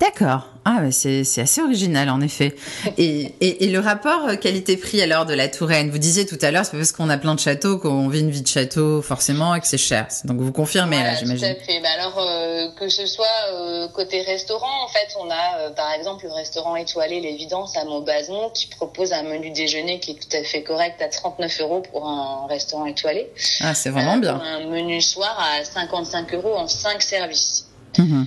D'accord. 0.00 0.48
Ah, 0.64 0.90
c'est 0.90 1.20
assez 1.38 1.60
original 1.60 2.08
en 2.08 2.20
effet. 2.22 2.56
Et, 2.96 3.34
et, 3.40 3.64
et 3.64 3.68
le 3.68 3.80
rapport 3.80 4.26
euh, 4.26 4.36
qualité-prix 4.36 5.02
alors 5.02 5.26
de 5.26 5.34
la 5.34 5.48
Touraine, 5.48 5.90
vous 5.90 5.98
disiez 5.98 6.24
tout 6.24 6.38
à 6.40 6.50
l'heure, 6.50 6.64
c'est 6.64 6.76
parce 6.76 6.92
qu'on 6.92 7.10
a 7.10 7.18
plein 7.18 7.34
de 7.34 7.40
châteaux 7.40 7.78
qu'on 7.78 8.08
vit 8.08 8.20
une 8.20 8.30
vie 8.30 8.40
de 8.40 8.46
château 8.46 9.02
forcément 9.02 9.54
et 9.54 9.60
que 9.60 9.66
c'est 9.66 9.78
cher. 9.78 10.08
Donc 10.24 10.40
vous 10.40 10.52
confirmez 10.52 11.02
là, 11.02 11.14
j'imagine. 11.14 11.54
Tout 11.54 11.60
à 11.60 11.64
fait. 11.64 11.80
Bah, 11.80 11.88
alors 11.98 12.18
euh, 12.18 12.70
que 12.78 12.88
ce 12.88 13.06
soit 13.06 13.26
euh, 13.52 13.88
côté 13.88 14.22
restaurant, 14.22 14.84
en 14.84 14.88
fait, 14.88 15.14
on 15.20 15.30
a 15.30 15.70
par 15.76 15.92
exemple 15.92 16.24
le 16.24 16.32
restaurant 16.32 16.76
étoilé 16.76 17.20
L'Évidence 17.20 17.76
à 17.76 17.84
Montbazon 17.84 18.50
qui 18.50 18.66
propose 18.68 19.12
un 19.12 19.22
menu 19.22 19.50
déjeuner 19.50 20.00
qui 20.00 20.12
est 20.12 20.14
tout 20.14 20.36
à 20.36 20.42
fait 20.44 20.62
correct 20.62 21.00
à 21.02 21.08
39 21.08 21.60
euros 21.60 21.82
pour 21.92 22.08
un 22.08 22.46
restaurant 22.48 22.86
étoilé. 22.86 23.30
Ah, 23.60 23.74
c'est 23.74 23.90
vraiment 23.90 24.16
bien. 24.16 24.40
Un 24.40 24.66
menu 24.66 25.00
soir 25.02 25.38
à 25.38 25.62
55 25.62 26.32
euros 26.34 26.56
en 26.56 26.66
5 26.66 27.02
services. 27.02 27.66
Mmh. 27.98 28.24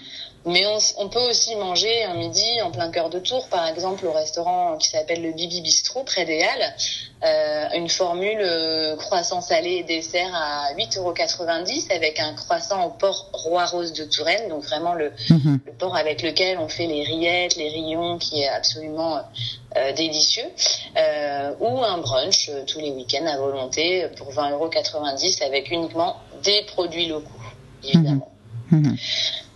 Mais 0.48 0.64
on, 0.98 1.10
peut 1.10 1.30
aussi 1.30 1.56
manger 1.58 2.06
un 2.06 2.14
midi 2.14 2.62
en 2.64 2.72
plein 2.72 2.90
cœur 2.90 3.10
de 3.10 3.20
Tours, 3.20 3.50
par 3.50 3.68
exemple 3.68 4.06
au 4.06 4.14
restaurant 4.14 4.78
qui 4.78 4.90
s'appelle 4.90 5.22
le 5.22 5.34
Bibi 5.34 5.60
Bistro 5.60 6.04
près 6.04 6.24
des 6.24 6.42
Halles, 6.42 6.74
euh, 7.26 7.78
une 7.78 7.90
formule 7.90 8.40
euh, 8.40 8.96
croissant 8.96 9.42
salé 9.42 9.72
et 9.72 9.84
dessert 9.84 10.34
à 10.34 10.74
8,90€ 10.76 11.94
avec 11.94 12.20
un 12.22 12.34
croissant 12.34 12.86
au 12.86 12.92
porc 12.92 13.30
Roi 13.34 13.66
Rose 13.66 13.92
de 13.92 14.06
Touraine, 14.06 14.48
donc 14.48 14.64
vraiment 14.64 14.94
le, 14.94 15.12
mhm. 15.30 15.60
le, 15.66 15.72
porc 15.74 15.98
avec 15.98 16.22
lequel 16.22 16.58
on 16.60 16.70
fait 16.70 16.88
les 16.88 17.04
rillettes, 17.04 17.58
les 17.58 17.68
rillons, 17.68 18.18
qui 18.18 18.42
est 18.42 18.48
absolument 18.48 19.20
euh, 19.76 19.92
délicieux, 19.94 20.46
euh, 20.98 21.54
ou 21.60 21.84
un 21.84 21.98
brunch 21.98 22.50
euh, 22.50 22.64
tous 22.66 22.80
les 22.80 22.92
week-ends 22.92 23.26
à 23.26 23.38
volonté 23.38 24.08
pour 24.16 24.32
20,90€ 24.32 25.44
avec 25.44 25.70
uniquement 25.72 26.16
des 26.42 26.64
produits 26.68 27.08
locaux, 27.08 27.30
évidemment. 27.84 28.32
Mhm. 28.72 28.80
Mhm. 28.80 28.98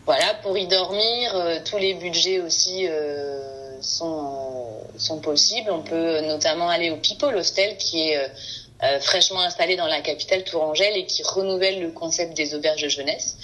Voilà, 0.06 0.34
pour 0.42 0.58
y 0.58 0.68
dormir, 0.68 1.36
euh, 1.36 1.60
tous 1.64 1.78
les 1.78 1.94
budgets 1.94 2.40
aussi 2.40 2.88
euh, 2.88 3.40
sont, 3.82 4.68
sont 4.98 5.20
possibles. 5.20 5.70
On 5.72 5.82
peut 5.82 6.22
notamment 6.22 6.70
aller 6.70 6.90
au 6.90 6.98
People 6.98 7.36
Hostel 7.36 7.78
qui 7.78 8.10
est 8.10 8.18
euh, 8.18 9.00
fraîchement 9.00 9.42
installé 9.42 9.76
dans 9.76 9.86
la 9.86 10.02
capitale 10.02 10.44
Tourangelle 10.44 10.98
et 10.98 11.06
qui 11.06 11.22
renouvelle 11.22 11.82
le 11.82 11.92
concept 11.92 12.36
des 12.36 12.56
auberges 12.56 12.82
de 12.82 12.90
jeunesse 12.90 13.38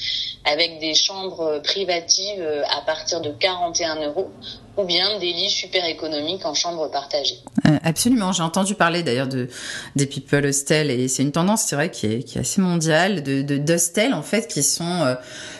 avec 0.45 0.79
des 0.79 0.95
chambres 0.95 1.61
privatives 1.63 2.43
à 2.69 2.81
partir 2.81 3.21
de 3.21 3.29
41 3.29 4.07
euros 4.07 4.31
ou 4.77 4.83
bien 4.83 5.19
des 5.19 5.33
lits 5.33 5.49
super 5.49 5.85
économiques 5.85 6.45
en 6.45 6.53
chambre 6.53 6.89
partagée. 6.89 7.39
absolument, 7.83 8.31
j'ai 8.31 8.43
entendu 8.43 8.73
parler 8.73 9.03
d'ailleurs 9.03 9.27
de 9.27 9.49
des 9.95 10.05
people 10.05 10.45
hostel 10.45 10.89
et 10.89 11.07
c'est 11.07 11.23
une 11.23 11.33
tendance, 11.33 11.63
c'est 11.63 11.75
vrai, 11.75 11.91
qui 11.91 12.05
est, 12.05 12.23
qui 12.23 12.37
est 12.37 12.41
assez 12.41 12.61
mondiale 12.61 13.23
de 13.23 13.41
d'hostels 13.57 14.13
en 14.13 14.21
fait 14.21 14.47
qui 14.47 14.63
sont 14.63 15.17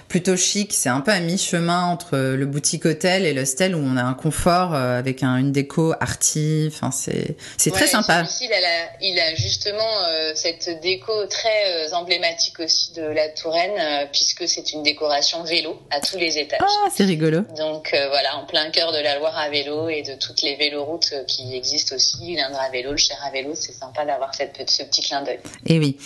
plutôt 0.08 0.38
chic. 0.38 0.74
C'est 0.74 0.90
un 0.90 1.02
peu 1.02 1.12
à 1.12 1.20
mi-chemin 1.20 1.86
entre 1.86 2.18
le 2.18 2.46
boutique 2.46 2.86
hôtel 2.86 3.26
et 3.26 3.34
l'hostel 3.34 3.76
où 3.76 3.80
on 3.80 3.98
a 3.98 4.04
un 4.04 4.14
confort 4.14 4.74
euh, 4.74 4.98
avec 4.98 5.24
un, 5.24 5.38
une 5.38 5.52
déco 5.52 5.94
arty. 6.00 6.70
Enfin, 6.72 6.92
c'est 6.92 7.36
c'est 7.58 7.72
très 7.72 7.88
sympa. 7.88 8.24
Il 8.42 8.54
a, 8.54 8.58
il 9.02 9.20
a 9.20 9.36
justement 9.36 9.84
euh, 10.08 10.32
cette 10.36 10.82
déco 10.82 11.26
très 11.28 11.88
euh, 11.90 11.96
emblématique 11.96 12.60
aussi 12.60 12.94
de 12.94 13.02
la 13.02 13.30
Touraine 13.30 14.08
puisque 14.12 14.48
c'est 14.48 14.74
une 14.74 14.84
décoration 14.84 15.44
vélo 15.44 15.80
à 15.92 16.00
tous 16.00 16.18
les 16.18 16.38
étages. 16.38 16.60
Ah, 16.64 16.90
c'est 16.96 17.06
rigolo. 17.06 17.42
Donc 17.58 17.94
voilà, 18.10 18.38
en 18.38 18.46
plein 18.46 18.70
cœur 18.72 18.92
de 18.92 19.00
la 19.00 19.18
Loire 19.18 19.38
à 19.38 19.50
vélo 19.50 19.90
et 19.90 20.04
de 20.04 20.14
toutes 20.14 20.42
les 20.42 20.56
véloroutes 20.56 21.14
qui 21.28 21.56
existent 21.56 21.96
aussi, 21.96 22.36
l'Indre 22.36 22.60
vélo, 22.72 22.92
le 22.92 22.98
Cher 22.98 23.18
à 23.26 23.32
vélo, 23.32 23.52
c'est 23.56 23.74
sympa 23.74 24.06
d'avoir 24.06 24.34
cette 24.34 24.70
ce 24.70 24.84
petit 24.84 25.02
clin 25.02 25.22
d'œil. 25.22 25.40
Et 25.66 25.80
oui. 25.80 25.98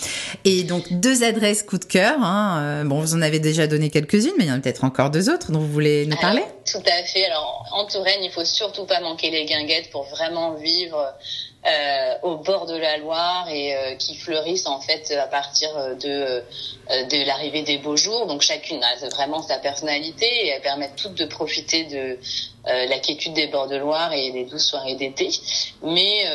Et 0.46 0.64
donc 0.64 0.92
deux 0.92 1.24
adresses 1.24 1.64
coup 1.64 1.78
de 1.78 1.86
cœur. 1.86 2.16
Hein. 2.22 2.84
Bon, 2.86 3.00
vous 3.00 3.16
en 3.16 3.22
avez 3.22 3.40
déjà 3.40 3.68
donné 3.68 3.91
quelques-unes, 3.92 4.34
mais 4.38 4.46
il 4.46 4.50
y 4.50 4.52
en 4.52 4.56
a 4.56 4.60
peut-être 4.60 4.84
encore 4.84 5.10
deux 5.10 5.30
autres 5.30 5.52
dont 5.52 5.60
vous 5.60 5.72
voulez 5.72 6.06
nous 6.06 6.18
parler. 6.18 6.44
tout 6.66 6.84
à 6.86 7.04
fait. 7.04 7.26
Alors, 7.26 7.66
en 7.72 7.86
Touraine, 7.86 8.24
il 8.24 8.32
faut 8.32 8.46
surtout 8.46 8.86
pas 8.86 9.00
manquer 9.00 9.30
les 9.30 9.46
guinguettes 9.46 9.90
pour 9.92 10.04
vraiment 10.04 10.54
vivre 10.56 11.14
euh, 11.68 12.16
au 12.24 12.38
bord 12.38 12.66
de 12.66 12.76
la 12.76 12.98
Loire 12.98 13.48
et 13.50 13.76
euh, 13.76 13.96
qui 13.96 14.16
fleurissent 14.16 14.66
en 14.66 14.82
fait 14.82 15.12
à 15.12 15.28
partir 15.28 15.70
de 16.02 16.10
euh, 16.10 16.42
de 16.90 17.26
l'arrivée 17.26 17.62
des 17.62 17.78
beaux 17.78 17.96
jours. 17.96 18.26
Donc 18.26 18.42
chacune 18.42 18.84
a 18.84 19.08
vraiment 19.10 19.44
sa 19.44 19.60
personnalité 19.60 20.26
et 20.26 20.48
elles 20.48 20.62
permettent 20.62 20.96
toutes 20.96 21.14
de 21.14 21.26
profiter 21.26 21.84
de 21.84 22.18
la 22.66 23.00
quiétude 23.00 23.34
des 23.34 23.48
bords 23.48 23.68
de 23.68 23.76
Loire 23.76 24.14
et 24.14 24.32
des 24.32 24.46
douces 24.46 24.66
soirées 24.66 24.96
d'été. 24.96 25.30
Mais 25.84 26.26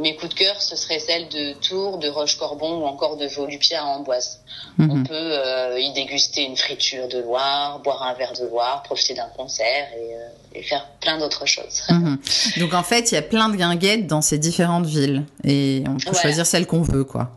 mes 0.00 0.16
coups 0.16 0.34
de 0.34 0.38
cœur, 0.38 0.60
ce 0.60 0.76
serait 0.76 0.98
celle 0.98 1.28
de 1.28 1.52
Tours, 1.54 1.98
de 1.98 2.08
Roche-Corbon 2.08 2.82
ou 2.82 2.86
encore 2.86 3.16
de 3.16 3.26
Volupier 3.26 3.76
à 3.76 3.84
Amboise. 3.84 4.40
Mhm. 4.78 4.90
On 4.90 5.02
peut 5.04 5.80
y 5.80 5.92
déguster 5.92 6.42
une 6.42 6.56
friture 6.56 7.08
de 7.08 7.18
Loire, 7.18 7.78
boire 7.80 8.02
un 8.02 8.14
verre 8.14 8.32
de 8.32 8.46
Loire, 8.46 8.82
profiter 8.82 9.14
d'un 9.14 9.28
concert 9.36 9.88
et, 9.96 10.58
et, 10.58 10.62
faire 10.62 10.88
plein 11.00 11.18
d'autres 11.18 11.46
choses. 11.46 11.82
Mhm. 11.88 12.18
Donc 12.58 12.74
en 12.74 12.82
fait, 12.82 13.12
il 13.12 13.14
y 13.14 13.18
a 13.18 13.22
plein 13.22 13.48
de 13.48 13.56
guinguettes 13.56 14.06
dans 14.06 14.22
ces 14.22 14.38
différentes 14.38 14.86
villes 14.86 15.24
et 15.44 15.84
on 15.86 15.96
peut 15.96 16.18
choisir 16.18 16.46
celle 16.46 16.66
qu'on 16.66 16.82
veut, 16.82 17.04
quoi. 17.04 17.30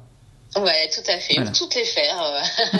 Ouais, 0.55 0.89
tout 0.93 1.11
à 1.11 1.19
fait. 1.19 1.35
Toutes 1.53 1.75
les 1.75 1.85
faire. 1.85 2.21
Euh. 2.21 2.77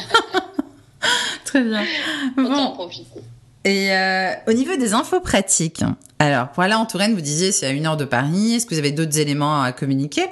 Très 1.45 1.61
bien. 1.61 1.85
Autant 2.37 2.71
profiter. 2.71 3.21
Et 3.67 3.91
euh, 3.91 4.33
au 4.47 4.53
niveau 4.53 4.77
des 4.77 4.93
infos 4.93 5.19
pratiques, 5.19 5.83
alors 6.19 6.47
pour 6.51 6.63
aller 6.63 6.73
en 6.73 6.85
Touraine, 6.85 7.13
vous 7.13 7.21
disiez 7.21 7.51
c'est 7.51 7.65
à 7.65 7.71
une 7.71 7.85
heure 7.85 7.97
de 7.97 8.05
Paris. 8.05 8.55
Est-ce 8.55 8.65
que 8.65 8.73
vous 8.73 8.79
avez 8.79 8.93
d'autres 8.93 9.19
éléments 9.19 9.61
à 9.61 9.73
communiquer? 9.73 10.23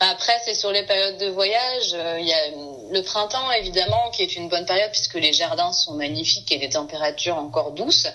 Après, 0.00 0.34
c'est 0.44 0.54
sur 0.54 0.70
les 0.70 0.84
périodes 0.84 1.16
de 1.16 1.28
voyage. 1.28 1.94
Euh, 1.94 2.18
il 2.20 2.26
y 2.26 2.32
a 2.32 2.92
le 2.92 3.02
printemps, 3.02 3.50
évidemment, 3.52 4.10
qui 4.12 4.22
est 4.22 4.36
une 4.36 4.50
bonne 4.50 4.66
période 4.66 4.90
puisque 4.90 5.14
les 5.14 5.32
jardins 5.32 5.72
sont 5.72 5.94
magnifiques 5.94 6.52
et 6.52 6.58
les 6.58 6.68
températures 6.68 7.36
encore 7.36 7.72
douces. 7.72 8.06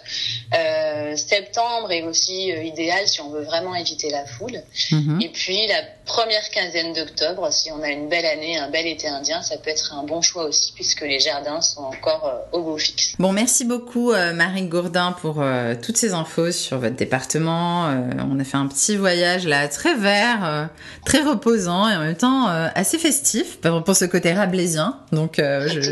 Euh, 0.53 1.15
septembre 1.15 1.91
est 1.91 2.03
aussi 2.03 2.49
idéal 2.49 3.07
si 3.07 3.21
on 3.21 3.31
veut 3.31 3.43
vraiment 3.43 3.73
éviter 3.73 4.11
la 4.11 4.25
foule. 4.27 4.61
Mhm. 4.91 5.19
Et 5.19 5.29
puis 5.29 5.65
la 5.65 5.81
première 6.05 6.49
quinzaine 6.51 6.93
d'octobre, 6.93 7.51
si 7.51 7.71
on 7.71 7.81
a 7.81 7.89
une 7.89 8.09
belle 8.09 8.25
année, 8.25 8.57
un 8.57 8.69
bel 8.69 8.85
été 8.85 9.07
indien, 9.07 9.41
ça 9.41 9.57
peut 9.57 9.69
être 9.69 9.93
un 9.93 10.03
bon 10.03 10.21
choix 10.21 10.45
aussi 10.45 10.73
puisque 10.73 11.01
les 11.01 11.19
jardins 11.19 11.61
sont 11.61 11.83
encore 11.83 12.25
euh, 12.25 12.57
au 12.57 12.63
beau 12.63 12.77
fixe. 12.77 13.13
Bon, 13.19 13.31
merci 13.31 13.65
beaucoup 13.65 14.11
Marie 14.33 14.67
Gourdin 14.67 15.13
pour 15.13 15.43
toutes 15.81 15.97
ces 15.97 16.13
infos 16.13 16.51
sur 16.51 16.79
votre 16.79 16.95
département. 16.95 17.85
on 18.19 18.39
a 18.39 18.43
fait 18.43 18.57
un 18.57 18.67
petit 18.67 18.97
voyage 18.97 19.47
là 19.47 19.67
très 19.67 19.95
vert, 19.95 20.69
très 21.05 21.21
reposant 21.21 21.89
et 21.89 21.95
en 21.95 22.01
même 22.01 22.15
temps 22.15 22.47
assez 22.47 22.97
festif 22.97 23.59
pour 23.61 23.95
ce 23.95 24.05
côté 24.05 24.33
rablé 24.33 24.65
donc 25.11 25.39
euh, 25.39 25.67
je, 25.67 25.91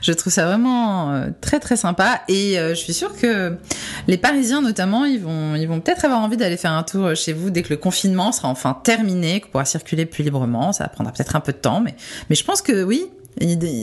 je, 0.00 0.12
trouve 0.12 0.32
ça 0.32 0.46
vraiment 0.46 1.12
euh, 1.12 1.26
très 1.40 1.60
très 1.60 1.76
sympa 1.76 2.22
et 2.28 2.58
euh, 2.58 2.70
je 2.70 2.74
suis 2.74 2.92
sûre 2.92 3.16
que 3.16 3.56
les 4.06 4.16
Parisiens 4.16 4.60
notamment, 4.60 5.04
ils 5.04 5.20
vont 5.20 5.54
ils 5.54 5.66
vont 5.66 5.80
peut-être 5.80 6.04
avoir 6.04 6.20
envie 6.20 6.36
d'aller 6.36 6.56
faire 6.56 6.72
un 6.72 6.82
tour 6.82 7.14
chez 7.14 7.32
vous 7.32 7.50
dès 7.50 7.62
que 7.62 7.70
le 7.70 7.76
confinement 7.76 8.32
sera 8.32 8.48
enfin 8.48 8.78
terminé, 8.82 9.40
pourra 9.48 9.64
circuler 9.64 10.06
plus 10.06 10.24
librement. 10.24 10.72
Ça 10.72 10.88
prendra 10.88 11.12
peut-être 11.12 11.36
un 11.36 11.40
peu 11.40 11.52
de 11.52 11.58
temps, 11.58 11.80
mais 11.80 11.94
mais 12.30 12.36
je 12.36 12.44
pense 12.44 12.62
que 12.62 12.82
oui. 12.84 13.10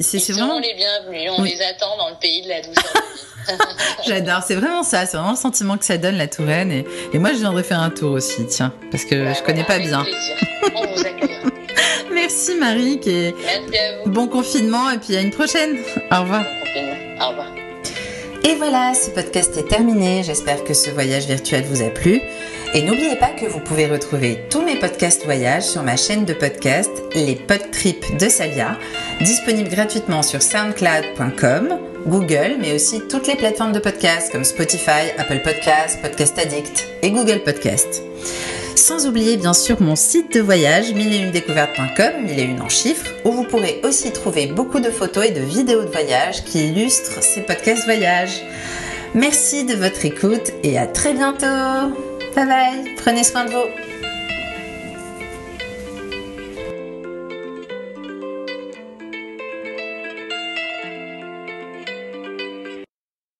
C'est 0.01 0.32
vraiment 0.34 0.60
les 0.60 0.73
bienvenus. 0.73 1.32
On 1.38 1.43
les 1.43 1.62
attend 1.62 1.97
dans 1.97 2.10
le 2.10 2.19
pays 2.19 2.41
de 2.41 2.49
la 2.49 2.62
douceur. 2.62 3.04
J'adore, 4.08 4.41
c'est 4.45 4.56
vraiment 4.56 4.84
ça, 4.84 5.06
c'est 5.06 5.17
vraiment 5.17 5.32
le 5.32 5.38
sentiment 5.38 5.78
que 5.78 5.86
ça 5.86 5.97
donne 5.97 6.15
la 6.15 6.28
Touraine 6.28 6.71
et, 6.71 6.86
et 7.13 7.19
moi 7.19 7.32
je 7.32 7.38
viendrai 7.38 7.63
faire 7.63 7.80
un 7.80 7.91
tour 7.91 8.12
aussi, 8.13 8.45
tiens, 8.47 8.73
parce 8.91 9.06
que 9.06 9.34
je 9.34 9.43
connais 9.43 9.63
pas 9.63 9.78
bien. 9.78 10.04
On 10.75 10.82
vous 10.82 10.99
accueillera. 11.06 11.49
Merci 12.13 12.56
Marie. 12.56 12.99
Et 13.06 13.36
Bon 14.08 14.28
confinement 14.28 14.89
et 14.89 14.97
puis 14.97 15.15
à 15.15 15.21
une 15.21 15.32
prochaine. 15.32 15.78
Au 16.12 16.21
revoir. 16.21 16.43
Au 17.21 17.30
revoir. 17.30 17.47
Et 18.43 18.56
voilà, 18.56 18.93
ce 18.93 19.10
podcast 19.10 19.58
est 19.58 19.67
terminé. 19.67 20.23
J'espère 20.23 20.63
que 20.63 20.73
ce 20.73 20.89
voyage 20.91 21.25
virtuel 21.25 21.65
vous 21.65 21.82
a 21.82 21.89
plu. 21.89 22.21
Et 22.75 22.81
n'oubliez 22.81 23.15
pas 23.15 23.29
que 23.29 23.45
vous 23.45 23.61
pouvez 23.61 23.88
retrouver 23.88 24.38
tous 24.49 24.61
mes 24.61 24.75
podcasts 24.75 25.23
voyage 25.23 25.63
sur 25.63 25.81
ma 25.81 25.95
chaîne 25.95 26.25
de 26.25 26.33
podcast 26.33 26.91
Les 27.13 27.35
Podtrips 27.35 28.17
de 28.17 28.27
Salia, 28.27 28.77
disponible 29.21 29.69
gratuitement 29.69 30.21
sur 30.21 30.41
soundcloud.com, 30.41 31.79
Google, 32.05 32.57
mais 32.59 32.73
aussi 32.73 32.99
toutes 33.09 33.27
les 33.27 33.38
plateformes 33.38 33.71
de 33.71 33.79
podcasts 33.79 34.29
comme 34.29 34.43
Spotify, 34.43 35.09
Apple 35.17 35.39
Podcasts, 35.41 36.01
Podcast 36.01 36.38
Addict 36.38 36.85
et 37.01 37.11
Google 37.11 37.43
Podcasts. 37.45 38.03
Sans 38.75 39.07
oublier 39.07 39.38
bien 39.38 39.53
sûr 39.53 39.81
mon 39.81 39.95
site 39.95 40.33
de 40.33 40.41
voyage 40.41 40.93
1001découvertes.com, 40.93 42.25
1001 42.25 42.61
en 42.61 42.67
chiffres, 42.67 43.09
où 43.23 43.31
vous 43.31 43.45
pourrez 43.45 43.79
aussi 43.85 44.11
trouver 44.11 44.47
beaucoup 44.47 44.81
de 44.81 44.89
photos 44.89 45.27
et 45.27 45.31
de 45.31 45.39
vidéos 45.39 45.83
de 45.83 45.91
voyage 45.91 46.43
qui 46.43 46.67
illustrent 46.67 47.23
ces 47.23 47.39
podcasts 47.39 47.85
voyage. 47.85 48.43
Merci 49.13 49.63
de 49.63 49.75
votre 49.75 50.03
écoute 50.03 50.51
et 50.61 50.77
à 50.77 50.88
très 50.88 51.13
bientôt. 51.13 51.95
Bye 52.36 52.45
bye, 52.45 52.95
prenez 52.98 53.24
soin 53.24 53.45
de 53.45 53.52
vous. 53.52 53.85